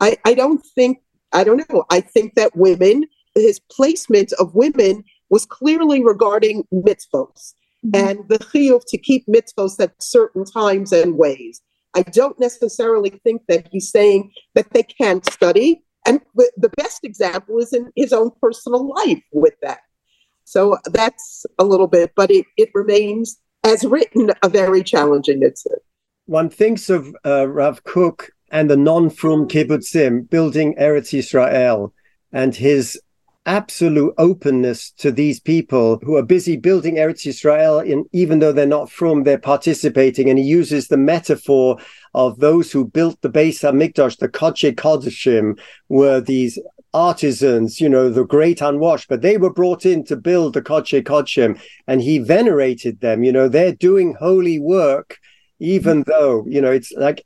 I, 0.00 0.16
I 0.24 0.34
don't 0.34 0.64
think 0.74 0.98
I 1.32 1.44
don't 1.44 1.68
know. 1.68 1.84
I 1.90 2.00
think 2.00 2.34
that 2.34 2.56
women, 2.56 3.04
his 3.34 3.60
placement 3.70 4.32
of 4.34 4.54
women 4.54 5.04
was 5.28 5.44
clearly 5.44 6.02
regarding 6.02 6.64
mitzvos 6.72 7.54
mm-hmm. 7.84 7.90
and 7.94 8.28
the 8.28 8.38
chiyuv 8.38 8.82
to 8.88 8.98
keep 8.98 9.26
mitzvos 9.26 9.78
at 9.80 10.00
certain 10.02 10.44
times 10.44 10.92
and 10.92 11.18
ways. 11.18 11.60
I 11.94 12.02
don't 12.02 12.38
necessarily 12.38 13.10
think 13.10 13.42
that 13.48 13.68
he's 13.70 13.90
saying 13.90 14.30
that 14.54 14.72
they 14.72 14.82
can't 14.82 15.24
study. 15.30 15.82
And 16.06 16.20
the 16.34 16.70
best 16.76 17.00
example 17.04 17.58
is 17.58 17.72
in 17.72 17.90
his 17.96 18.12
own 18.12 18.30
personal 18.40 18.88
life 18.94 19.22
with 19.32 19.54
that. 19.62 19.80
So 20.44 20.78
that's 20.86 21.44
a 21.58 21.64
little 21.64 21.88
bit, 21.88 22.12
but 22.14 22.30
it, 22.30 22.46
it 22.56 22.68
remains, 22.74 23.38
as 23.66 23.84
written, 23.84 24.30
a 24.42 24.48
very 24.48 24.82
challenging 24.82 25.40
mitzvah. 25.40 25.78
One 26.26 26.48
thinks 26.48 26.88
of 26.88 27.14
uh, 27.24 27.48
Rav 27.48 27.82
Kook 27.82 28.30
and 28.50 28.70
the 28.70 28.76
non-frum 28.76 29.48
kibbutzim 29.48 30.30
building 30.30 30.76
Eretz 30.76 31.12
Israel 31.12 31.92
and 32.32 32.54
his 32.54 33.00
absolute 33.44 34.12
openness 34.18 34.90
to 34.90 35.10
these 35.10 35.38
people 35.40 36.00
who 36.02 36.16
are 36.16 36.22
busy 36.22 36.56
building 36.56 36.96
Eretz 36.96 37.26
Israel, 37.26 37.80
in, 37.80 38.04
even 38.12 38.38
though 38.38 38.52
they're 38.52 38.66
not 38.66 38.90
from, 38.90 39.22
they're 39.22 39.38
participating. 39.38 40.28
And 40.30 40.38
he 40.38 40.44
uses 40.44 40.88
the 40.88 40.96
metaphor 40.96 41.78
of 42.14 42.38
those 42.38 42.70
who 42.72 42.86
built 42.86 43.20
the 43.20 43.30
Beis 43.30 43.62
HaMikdash, 43.62 44.18
the 44.18 44.28
Kodesh 44.28 44.74
Kodeshim, 44.74 45.58
were 45.88 46.20
these 46.20 46.58
artisans, 46.96 47.80
you 47.80 47.88
know, 47.88 48.08
the 48.08 48.24
great 48.24 48.62
unwashed, 48.62 49.08
but 49.08 49.20
they 49.20 49.36
were 49.36 49.52
brought 49.52 49.84
in 49.84 50.02
to 50.04 50.16
build 50.16 50.54
the 50.54 50.62
Kodesh 50.62 51.02
Kodeshim, 51.02 51.60
and 51.86 52.00
he 52.00 52.18
venerated 52.18 53.00
them. 53.00 53.22
You 53.22 53.32
know, 53.32 53.48
they're 53.48 53.74
doing 53.74 54.16
holy 54.18 54.58
work, 54.58 55.18
even 55.58 56.04
though, 56.06 56.44
you 56.48 56.60
know, 56.60 56.70
it's 56.70 56.92
like, 56.92 57.24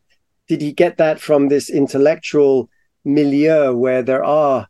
did 0.48 0.60
he 0.60 0.72
get 0.72 0.96
that 0.96 1.20
from 1.20 1.48
this 1.48 1.70
intellectual 1.70 2.68
milieu 3.04 3.72
where 3.72 4.02
there 4.02 4.24
are 4.24 4.66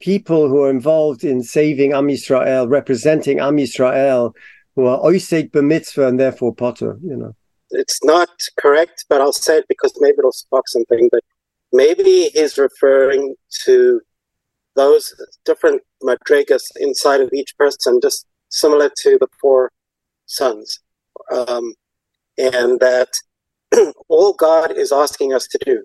people 0.00 0.48
who 0.48 0.62
are 0.62 0.70
involved 0.70 1.24
in 1.24 1.42
saving 1.42 1.92
Am 1.92 2.06
Yisrael, 2.06 2.70
representing 2.70 3.40
Am 3.40 3.56
Yisrael, 3.56 4.32
who 4.76 4.86
are 4.86 5.00
oisek 5.00 5.50
b'mitzvah 5.50 6.08
and 6.08 6.20
therefore 6.20 6.54
potter, 6.54 6.98
you 7.02 7.16
know? 7.16 7.34
It's 7.70 8.04
not 8.04 8.30
correct, 8.58 9.04
but 9.08 9.20
I'll 9.20 9.32
say 9.32 9.58
it 9.58 9.66
because 9.68 9.92
maybe 9.98 10.16
it'll 10.18 10.32
spark 10.32 10.68
something, 10.68 11.08
but 11.10 11.24
maybe 11.72 12.30
he's 12.34 12.56
referring 12.56 13.34
to 13.64 14.00
those 14.76 15.14
different 15.44 15.82
madrigas 16.02 16.62
inside 16.76 17.20
of 17.20 17.32
each 17.32 17.56
person, 17.56 18.00
just 18.02 18.26
similar 18.48 18.90
to 18.98 19.18
the 19.20 19.28
four 19.40 19.70
sons. 20.26 20.80
Um, 21.30 21.74
and 22.38 22.80
that 22.80 23.08
all 24.08 24.34
God 24.34 24.72
is 24.72 24.92
asking 24.92 25.32
us 25.32 25.46
to 25.48 25.58
do, 25.64 25.84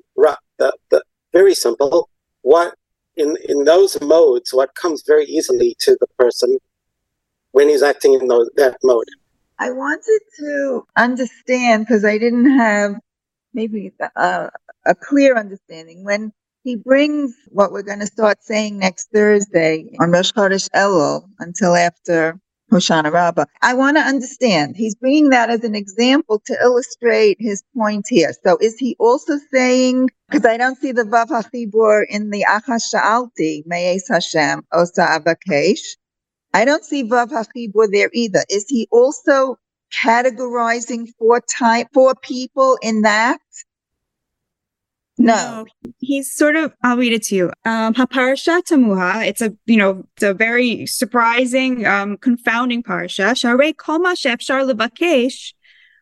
the, 0.57 0.73
the, 0.89 1.03
very 1.31 1.53
simple, 1.53 2.09
what 2.41 2.73
in, 3.15 3.37
in 3.47 3.65
those 3.65 3.99
modes, 4.01 4.53
what 4.53 4.73
comes 4.75 5.03
very 5.05 5.25
easily 5.25 5.75
to 5.79 5.97
the 5.99 6.07
person 6.17 6.57
when 7.51 7.67
he's 7.69 7.83
acting 7.83 8.13
in 8.13 8.27
those, 8.27 8.49
that 8.55 8.77
mode. 8.83 9.07
I 9.59 9.71
wanted 9.71 10.21
to 10.39 10.87
understand 10.95 11.85
because 11.85 12.05
I 12.05 12.17
didn't 12.17 12.57
have 12.57 12.95
maybe 13.53 13.91
a, 14.15 14.49
a 14.85 14.95
clear 14.95 15.35
understanding 15.35 16.03
when 16.03 16.31
he 16.63 16.75
brings 16.75 17.33
what 17.49 17.71
we're 17.71 17.83
going 17.83 17.99
to 17.99 18.07
start 18.07 18.43
saying 18.43 18.77
next 18.79 19.09
Thursday 19.13 19.89
on 19.99 20.11
Rosh 20.11 20.31
Chodesh 20.31 20.69
Elul 20.75 21.23
until 21.39 21.75
after 21.75 22.39
Hoshana 22.71 23.11
Rabbah. 23.11 23.45
I 23.61 23.73
want 23.73 23.97
to 23.97 24.01
understand. 24.01 24.75
He's 24.75 24.95
bringing 24.95 25.29
that 25.29 25.49
as 25.49 25.63
an 25.63 25.73
example 25.73 26.41
to 26.45 26.57
illustrate 26.61 27.37
his 27.39 27.63
point 27.75 28.05
here. 28.07 28.31
So 28.43 28.57
is 28.61 28.77
he 28.77 28.95
also 28.99 29.39
saying, 29.51 30.09
because 30.29 30.45
I 30.45 30.57
don't 30.57 30.77
see 30.77 30.91
the 30.91 31.03
Vav 31.03 31.27
HaChibur 31.27 32.03
in 32.09 32.29
the 32.29 32.45
Achash 32.47 32.93
Sha'alti, 32.93 33.63
Me'ez 33.65 34.07
Hashem, 34.07 34.63
Osa 34.71 35.01
Avakesh. 35.01 35.97
I 36.53 36.65
don't 36.65 36.83
see 36.83 37.03
Vav 37.03 37.31
HaChibur 37.31 37.91
there 37.91 38.09
either. 38.13 38.43
Is 38.49 38.65
he 38.69 38.87
also 38.91 39.57
categorizing 40.03 41.07
four 41.17 41.41
type, 41.41 41.87
four 41.93 42.13
people 42.21 42.77
in 42.83 43.01
that? 43.01 43.39
No. 45.19 45.35
no. 45.35 45.65
He's 45.99 46.33
sort 46.33 46.55
of, 46.55 46.73
I'll 46.81 46.97
read 46.97 47.13
it 47.13 47.23
to 47.23 47.35
you. 47.35 47.51
Um, 47.65 47.93
Haparasha 47.93 48.63
Tamuha, 48.63 49.27
it's 49.27 49.41
a, 49.41 49.53
you 49.65 49.77
know, 49.77 50.05
it's 50.15 50.23
a 50.23 50.33
very 50.33 50.85
surprising, 50.85 51.85
um, 51.85 52.17
confounding 52.17 52.81
parsha. 52.81 53.31
Sharei 53.33 53.75
kol 53.75 53.99
ma 53.99 54.13
shefshar 54.13 54.71
levakesh 54.71 55.53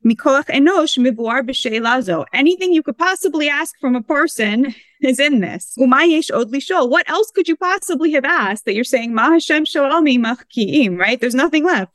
mikoach 0.06 0.46
enosh 0.46 1.00
mivuar 1.00 1.42
b'she'elazo. 1.42 2.26
Anything 2.32 2.72
you 2.72 2.84
could 2.84 2.98
possibly 2.98 3.50
ask 3.50 3.74
from 3.82 3.96
a 3.96 4.04
person 4.04 4.76
is 5.02 5.20
in 5.20 5.40
this. 5.40 5.74
Umayesh 5.80 6.32
od. 6.32 6.52
What 6.90 7.10
else 7.10 7.32
could 7.32 7.48
you 7.48 7.56
possibly 7.58 8.12
have 8.12 8.26
asked 8.26 8.66
that 8.66 8.76
you're 8.76 8.84
saying, 8.84 9.16
ma 9.16 9.32
Hashem 9.32 9.66
sho'almi 9.66 10.20
machki'im, 10.20 10.98
right? 10.98 11.20
There's 11.20 11.36
nothing 11.36 11.66
left. 11.66 11.92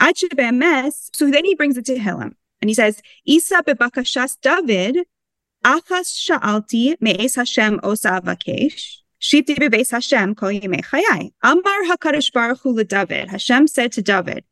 So 0.00 1.30
then 1.30 1.44
he 1.44 1.54
brings 1.54 1.76
it 1.76 1.84
to 1.86 1.96
Hillel. 1.96 2.30
And 2.60 2.68
he 2.68 2.74
says, 2.74 3.00
Isa 3.24 3.62
bebakashas 3.62 4.38
David, 4.40 5.06
Achas 5.64 6.16
sha'alti 6.16 6.96
me'es 7.00 7.36
Hashem 7.36 7.78
osa 7.82 8.20
avakesh. 8.20 8.96
Shifti 9.20 9.54
bebeis 9.56 9.92
Hashem 9.92 10.34
kol 10.34 10.48
yimei 10.48 10.82
chayai. 10.82 11.32
Amar 11.42 11.84
HaKadosh 11.88 12.32
Baruch 12.32 12.60
Hu 12.62 12.82
David. 12.82 13.28
Hashem 13.30 13.68
said 13.68 13.92
to 13.92 14.02
David, 14.02 14.44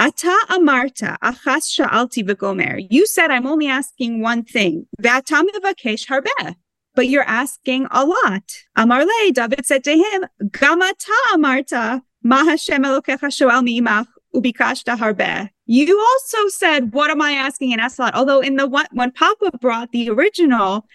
Ata 0.00 0.36
amarta 0.50 1.16
achas 1.18 1.70
sha'alti 1.70 2.26
v'gomer. 2.26 2.84
You 2.90 3.06
said 3.06 3.30
I'm 3.30 3.46
only 3.46 3.68
asking 3.68 4.20
one 4.20 4.42
thing. 4.42 4.86
V'ata 5.00 5.44
mevakesh 5.44 6.06
harbeh. 6.06 6.56
But 6.96 7.08
you're 7.08 7.22
asking 7.22 7.86
a 7.92 8.04
lot. 8.04 8.42
Amar 8.74 9.04
le, 9.04 9.32
David 9.32 9.64
said 9.64 9.84
to 9.84 9.92
him, 9.92 10.24
Gamata 10.42 11.14
amarta 11.32 12.02
ma 12.22 12.44
Hashem 12.44 12.82
elokecha 12.82 13.32
shoal 13.32 13.62
mi'imach 13.62 14.08
ubikashta 14.34 14.96
harbeh. 14.96 15.50
You 15.70 16.00
also 16.00 16.48
said, 16.48 16.94
what 16.94 17.10
am 17.10 17.20
I 17.20 17.32
asking 17.32 17.72
in 17.72 17.78
Eslat? 17.78 18.12
Although 18.14 18.40
in 18.40 18.56
the 18.56 18.66
one, 18.66 18.86
when 18.92 19.12
Papa 19.12 19.52
brought 19.60 19.92
the 19.92 20.08
original, 20.08 20.86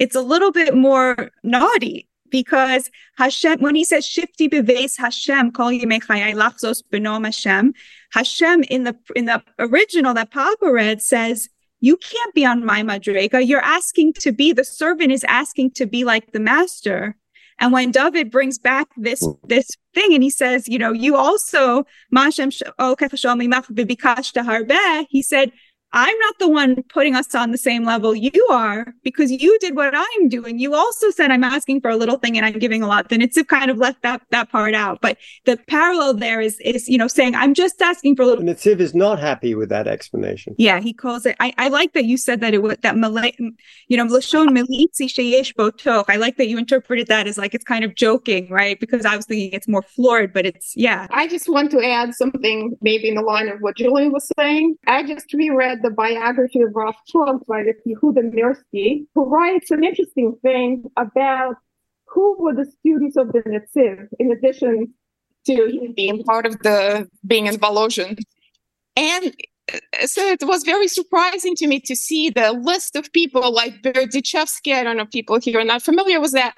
it's 0.00 0.16
a 0.16 0.20
little 0.20 0.50
bit 0.50 0.74
more 0.74 1.30
naughty 1.44 2.08
because 2.28 2.90
Hashem, 3.16 3.60
when 3.60 3.76
he 3.76 3.84
says 3.84 4.04
shifty 4.04 4.48
beves 4.48 4.96
Hashem, 4.96 5.52
call 5.52 5.70
yemechayai 5.70 6.34
lachzos 6.34 6.82
benom 6.92 7.26
Hashem, 7.26 7.74
Hashem 8.10 8.64
in 8.64 8.82
the, 8.82 8.96
in 9.14 9.26
the 9.26 9.40
original 9.60 10.14
that 10.14 10.32
Papa 10.32 10.68
read 10.68 11.00
says, 11.00 11.48
you 11.78 11.96
can't 11.96 12.34
be 12.34 12.44
on 12.44 12.64
my 12.64 12.82
madrega. 12.82 13.46
You're 13.46 13.60
asking 13.60 14.14
to 14.14 14.32
be, 14.32 14.52
the 14.52 14.64
servant 14.64 15.12
is 15.12 15.22
asking 15.24 15.70
to 15.74 15.86
be 15.86 16.02
like 16.02 16.32
the 16.32 16.40
master. 16.40 17.16
And 17.60 17.72
when 17.72 17.90
David 17.90 18.30
brings 18.30 18.58
back 18.58 18.88
this 18.96 19.24
hmm. 19.24 19.32
this 19.46 19.68
thing 19.94 20.14
and 20.14 20.22
he 20.22 20.30
says, 20.30 20.68
you 20.68 20.78
know, 20.78 20.92
you 20.92 21.16
also, 21.16 21.84
he 25.10 25.22
said, 25.22 25.52
I'm 25.92 26.18
not 26.18 26.38
the 26.38 26.48
one 26.48 26.82
putting 26.90 27.14
us 27.14 27.34
on 27.34 27.50
the 27.50 27.58
same 27.58 27.84
level 27.84 28.14
you 28.14 28.46
are 28.50 28.92
because 29.02 29.30
you 29.30 29.58
did 29.58 29.74
what 29.74 29.94
I'm 29.96 30.28
doing. 30.28 30.58
You 30.58 30.74
also 30.74 31.10
said 31.10 31.30
I'm 31.30 31.44
asking 31.44 31.80
for 31.80 31.90
a 31.90 31.96
little 31.96 32.18
thing 32.18 32.36
and 32.36 32.44
I'm 32.44 32.58
giving 32.58 32.82
a 32.82 32.86
lot. 32.86 33.08
The 33.08 33.16
Netziv 33.16 33.48
kind 33.48 33.70
of 33.70 33.78
left 33.78 34.02
that, 34.02 34.20
that 34.30 34.50
part 34.50 34.74
out. 34.74 35.00
But 35.00 35.16
the 35.46 35.56
parallel 35.68 36.14
there 36.14 36.42
is, 36.42 36.60
is, 36.60 36.88
you 36.88 36.98
know, 36.98 37.08
saying 37.08 37.34
I'm 37.34 37.54
just 37.54 37.80
asking 37.80 38.16
for 38.16 38.22
a 38.22 38.26
little. 38.26 38.44
Netziv 38.44 38.80
is 38.80 38.94
not 38.94 39.18
happy 39.18 39.54
with 39.54 39.70
that 39.70 39.88
explanation. 39.88 40.54
Yeah, 40.58 40.80
he 40.80 40.92
calls 40.92 41.24
it, 41.24 41.36
I, 41.40 41.54
I 41.56 41.68
like 41.68 41.94
that 41.94 42.04
you 42.04 42.18
said 42.18 42.42
that 42.42 42.52
it 42.52 42.62
was 42.62 42.76
that, 42.82 42.96
Malay, 42.96 43.34
you 43.88 43.96
know, 43.96 44.06
Lashon 44.06 44.48
Militzi 44.48 45.06
Sheyesh 45.06 45.54
Botok. 45.54 46.04
I 46.08 46.16
like 46.16 46.36
that 46.36 46.48
you 46.48 46.58
interpreted 46.58 47.06
that 47.06 47.26
as 47.26 47.38
like 47.38 47.54
it's 47.54 47.64
kind 47.64 47.84
of 47.84 47.94
joking, 47.94 48.50
right? 48.50 48.78
Because 48.78 49.06
I 49.06 49.16
was 49.16 49.24
thinking 49.24 49.52
it's 49.52 49.68
more 49.68 49.82
florid, 49.82 50.34
but 50.34 50.44
it's, 50.44 50.76
yeah. 50.76 51.06
I 51.10 51.28
just 51.28 51.48
want 51.48 51.70
to 51.70 51.82
add 51.82 52.14
something 52.14 52.76
maybe 52.82 53.08
in 53.08 53.14
the 53.14 53.22
line 53.22 53.48
of 53.48 53.60
what 53.60 53.76
Julie 53.76 54.10
was 54.10 54.30
saying. 54.38 54.76
I 54.86 55.02
just 55.02 55.32
reread 55.32 55.77
read 55.78 55.90
the 55.90 55.94
biography 55.94 56.60
of 56.60 56.74
Rav 56.74 56.94
Kook 57.12 57.46
by 57.46 57.62
the 57.62 57.74
Yehuda 57.86 58.32
Mirsky, 58.32 59.06
who 59.14 59.24
writes 59.26 59.70
an 59.70 59.84
interesting 59.84 60.36
thing 60.42 60.84
about 60.96 61.56
who 62.06 62.36
were 62.38 62.54
the 62.54 62.64
students 62.64 63.16
of 63.16 63.32
the 63.32 63.40
Netziv, 63.40 64.08
in 64.18 64.32
addition 64.32 64.94
to 65.46 65.92
being 65.94 66.22
part 66.24 66.46
of 66.46 66.58
the 66.60 67.08
being 67.26 67.46
in 67.46 67.56
Volozhin. 67.56 68.18
And 68.96 69.34
uh, 69.72 70.06
so 70.06 70.22
it 70.22 70.42
was 70.42 70.64
very 70.64 70.88
surprising 70.88 71.54
to 71.56 71.66
me 71.66 71.80
to 71.80 71.94
see 71.94 72.30
the 72.30 72.52
list 72.52 72.96
of 72.96 73.12
people 73.12 73.52
like 73.52 73.82
Berdichevsky. 73.82 74.72
I 74.74 74.82
don't 74.82 74.96
know 74.96 75.04
if 75.04 75.10
people 75.10 75.38
here 75.38 75.60
are 75.60 75.64
not 75.64 75.82
familiar 75.82 76.20
with 76.20 76.32
that. 76.32 76.54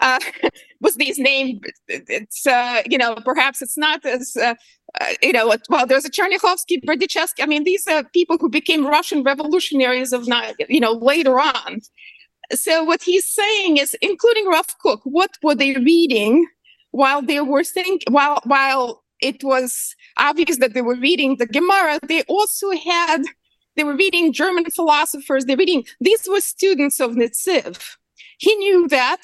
Uh, 0.00 0.20
was 0.80 0.96
these 0.96 1.18
names? 1.18 1.60
It's 1.88 2.46
uh, 2.46 2.82
you 2.86 2.98
know 2.98 3.16
perhaps 3.24 3.62
it's 3.62 3.78
not 3.78 4.04
as 4.04 4.36
uh, 4.36 4.54
uh, 5.00 5.06
you 5.22 5.32
know, 5.32 5.54
well, 5.68 5.86
there's 5.86 6.04
a 6.04 6.10
Chernyakhovsky, 6.10 6.84
Berdichevsky. 6.84 7.42
I 7.42 7.46
mean, 7.46 7.64
these 7.64 7.86
are 7.86 8.02
people 8.04 8.38
who 8.38 8.48
became 8.48 8.86
Russian 8.86 9.22
revolutionaries 9.22 10.12
of, 10.12 10.28
you 10.68 10.80
know, 10.80 10.92
later 10.92 11.38
on. 11.38 11.80
So 12.52 12.82
what 12.82 13.02
he's 13.02 13.26
saying 13.26 13.76
is, 13.76 13.94
including 14.02 14.46
Rav 14.46 14.66
Kook, 14.82 15.00
what 15.04 15.30
were 15.42 15.54
they 15.54 15.74
reading 15.74 16.46
while 16.90 17.22
they 17.22 17.40
were 17.40 17.62
think 17.62 18.02
while 18.10 18.40
while 18.44 19.04
it 19.20 19.44
was 19.44 19.94
obvious 20.16 20.58
that 20.58 20.74
they 20.74 20.82
were 20.82 20.96
reading 20.96 21.36
the 21.36 21.46
Gemara? 21.46 22.00
They 22.02 22.22
also 22.22 22.72
had 22.72 23.22
they 23.76 23.84
were 23.84 23.94
reading 23.94 24.32
German 24.32 24.64
philosophers. 24.64 25.44
They're 25.44 25.56
reading. 25.56 25.84
These 26.00 26.26
were 26.28 26.40
students 26.40 26.98
of 26.98 27.12
Netziv. 27.12 27.96
He 28.38 28.52
knew 28.56 28.88
that 28.88 29.20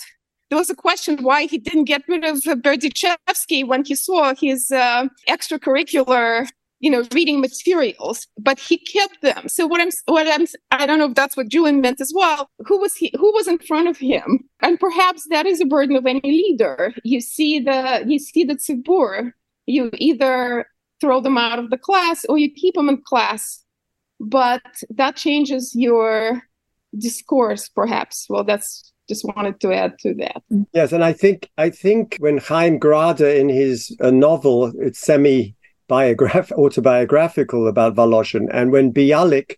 there 0.48 0.58
was 0.58 0.70
a 0.70 0.74
question 0.74 1.22
why 1.22 1.46
he 1.46 1.58
didn't 1.58 1.84
get 1.84 2.02
rid 2.08 2.24
of 2.24 2.36
Berdichevsky 2.36 3.66
when 3.66 3.84
he 3.84 3.94
saw 3.94 4.34
his 4.34 4.70
uh, 4.70 5.06
extracurricular 5.28 6.48
you 6.80 6.90
know 6.90 7.04
reading 7.12 7.40
materials 7.40 8.26
but 8.38 8.58
he 8.58 8.78
kept 8.78 9.22
them. 9.22 9.48
So 9.48 9.66
what 9.66 9.80
i'm 9.80 9.90
what 10.06 10.26
i'm 10.28 10.46
i 10.70 10.86
don't 10.86 10.98
know 10.98 11.06
if 11.06 11.14
that's 11.14 11.36
what 11.36 11.48
Julian 11.48 11.80
meant 11.80 12.00
as 12.00 12.12
well. 12.14 12.50
Who 12.66 12.78
was 12.78 12.94
he 12.94 13.12
who 13.18 13.32
was 13.32 13.48
in 13.48 13.58
front 13.58 13.88
of 13.88 13.98
him? 13.98 14.44
And 14.60 14.78
perhaps 14.78 15.26
that 15.30 15.46
is 15.46 15.60
a 15.60 15.66
burden 15.66 15.96
of 15.96 16.06
any 16.06 16.20
leader. 16.22 16.94
You 17.04 17.20
see 17.20 17.60
the 17.60 18.04
you 18.06 18.18
see 18.18 18.44
the 18.44 18.54
tzibur. 18.56 19.32
You 19.66 19.90
either 19.94 20.66
throw 21.00 21.20
them 21.20 21.38
out 21.38 21.58
of 21.58 21.70
the 21.70 21.78
class 21.78 22.24
or 22.28 22.38
you 22.38 22.52
keep 22.52 22.74
them 22.74 22.88
in 22.88 23.02
class. 23.02 23.62
But 24.20 24.62
that 24.90 25.16
changes 25.16 25.74
your 25.74 26.42
discourse 26.96 27.68
perhaps. 27.68 28.26
Well 28.28 28.44
that's 28.44 28.92
just 29.08 29.24
wanted 29.24 29.60
to 29.60 29.74
add 29.74 29.98
to 30.00 30.14
that. 30.14 30.42
Yes, 30.72 30.92
and 30.92 31.04
I 31.04 31.12
think 31.12 31.48
I 31.56 31.70
think 31.70 32.16
when 32.18 32.38
Chaim 32.38 32.78
Grada 32.78 33.38
in 33.38 33.48
his 33.48 33.96
uh, 34.00 34.10
novel, 34.10 34.72
it's 34.80 34.98
semi 34.98 35.54
biograph 35.88 36.52
autobiographical 36.52 37.68
about 37.68 37.94
Volozhin, 37.94 38.48
and 38.52 38.72
when 38.72 38.92
Bialik 38.92 39.56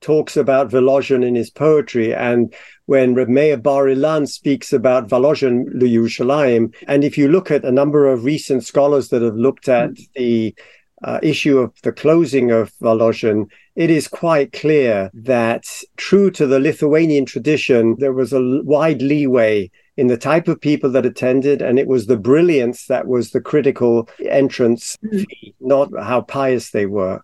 talks 0.00 0.36
about 0.36 0.70
Volozhin 0.70 1.24
in 1.24 1.34
his 1.34 1.50
poetry, 1.50 2.14
and 2.14 2.54
when 2.86 3.14
Reb 3.14 3.28
Meir 3.28 3.56
Bar 3.56 3.86
Ilan 3.86 4.28
speaks 4.28 4.72
about 4.72 5.08
Volozhin 5.08 5.64
Yerushalayim, 5.80 6.74
and 6.86 7.04
if 7.04 7.16
you 7.16 7.28
look 7.28 7.50
at 7.50 7.64
a 7.64 7.72
number 7.72 8.06
of 8.06 8.24
recent 8.24 8.64
scholars 8.64 9.08
that 9.08 9.22
have 9.22 9.36
looked 9.36 9.68
at 9.68 9.90
the 10.14 10.54
uh, 11.02 11.18
issue 11.22 11.58
of 11.58 11.72
the 11.82 11.92
closing 11.92 12.50
of 12.50 12.72
Volozhin, 12.80 13.46
it 13.76 13.90
is 13.90 14.06
quite 14.06 14.52
clear 14.52 15.10
that, 15.14 15.64
true 15.96 16.30
to 16.30 16.46
the 16.46 16.60
Lithuanian 16.60 17.26
tradition, 17.26 17.96
there 17.98 18.12
was 18.12 18.32
a 18.32 18.62
wide 18.62 19.02
leeway 19.02 19.70
in 19.96 20.06
the 20.08 20.16
type 20.16 20.48
of 20.48 20.60
people 20.60 20.90
that 20.90 21.06
attended, 21.06 21.62
and 21.62 21.78
it 21.78 21.86
was 21.86 22.06
the 22.06 22.16
brilliance 22.16 22.86
that 22.86 23.06
was 23.06 23.30
the 23.30 23.40
critical 23.40 24.08
entrance 24.28 24.96
mm-hmm. 25.04 25.18
fee, 25.18 25.54
not 25.60 25.90
how 26.00 26.20
pious 26.20 26.70
they 26.70 26.86
were. 26.86 27.20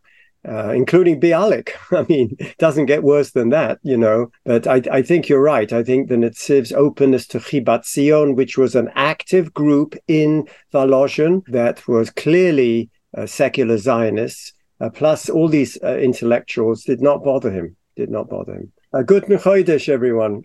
Uh, 0.48 0.72
including 0.74 1.20
Bialik. 1.20 1.72
I 1.92 2.06
mean, 2.09 2.35
it 2.38 2.56
doesn't 2.56 2.87
get 2.87 3.02
worse 3.02 3.33
than 3.33 3.50
that, 3.50 3.78
you 3.83 3.98
know. 3.98 4.30
But 4.46 4.66
I, 4.66 4.80
I 4.90 5.02
think 5.02 5.28
you're 5.28 5.42
right. 5.42 5.70
I 5.70 5.83
think 5.83 6.09
the 6.09 6.14
Netziv's 6.14 6.72
openness 6.72 7.26
to 7.26 7.40
Chibat 7.40 8.35
which 8.35 8.56
was 8.56 8.74
an 8.74 8.88
active 8.94 9.52
group 9.52 9.96
in 10.09 10.48
Volozhin 10.72 11.42
that 11.48 11.87
was 11.87 12.09
clearly 12.09 12.88
secular 13.27 13.79
Zionists, 13.79 14.53
uh, 14.81 14.90
plus 14.90 15.29
all 15.29 15.49
these 15.49 15.79
uh, 15.83 15.96
intellectuals, 15.99 16.85
did 16.85 17.01
not 17.01 17.23
bother 17.25 17.51
him. 17.51 17.77
Did 17.96 18.11
not 18.11 18.29
bother 18.29 18.55
him. 18.55 18.73
Uh, 18.92 19.03
good 19.03 19.25
Chodesh, 19.25 19.88
everyone. 19.88 20.42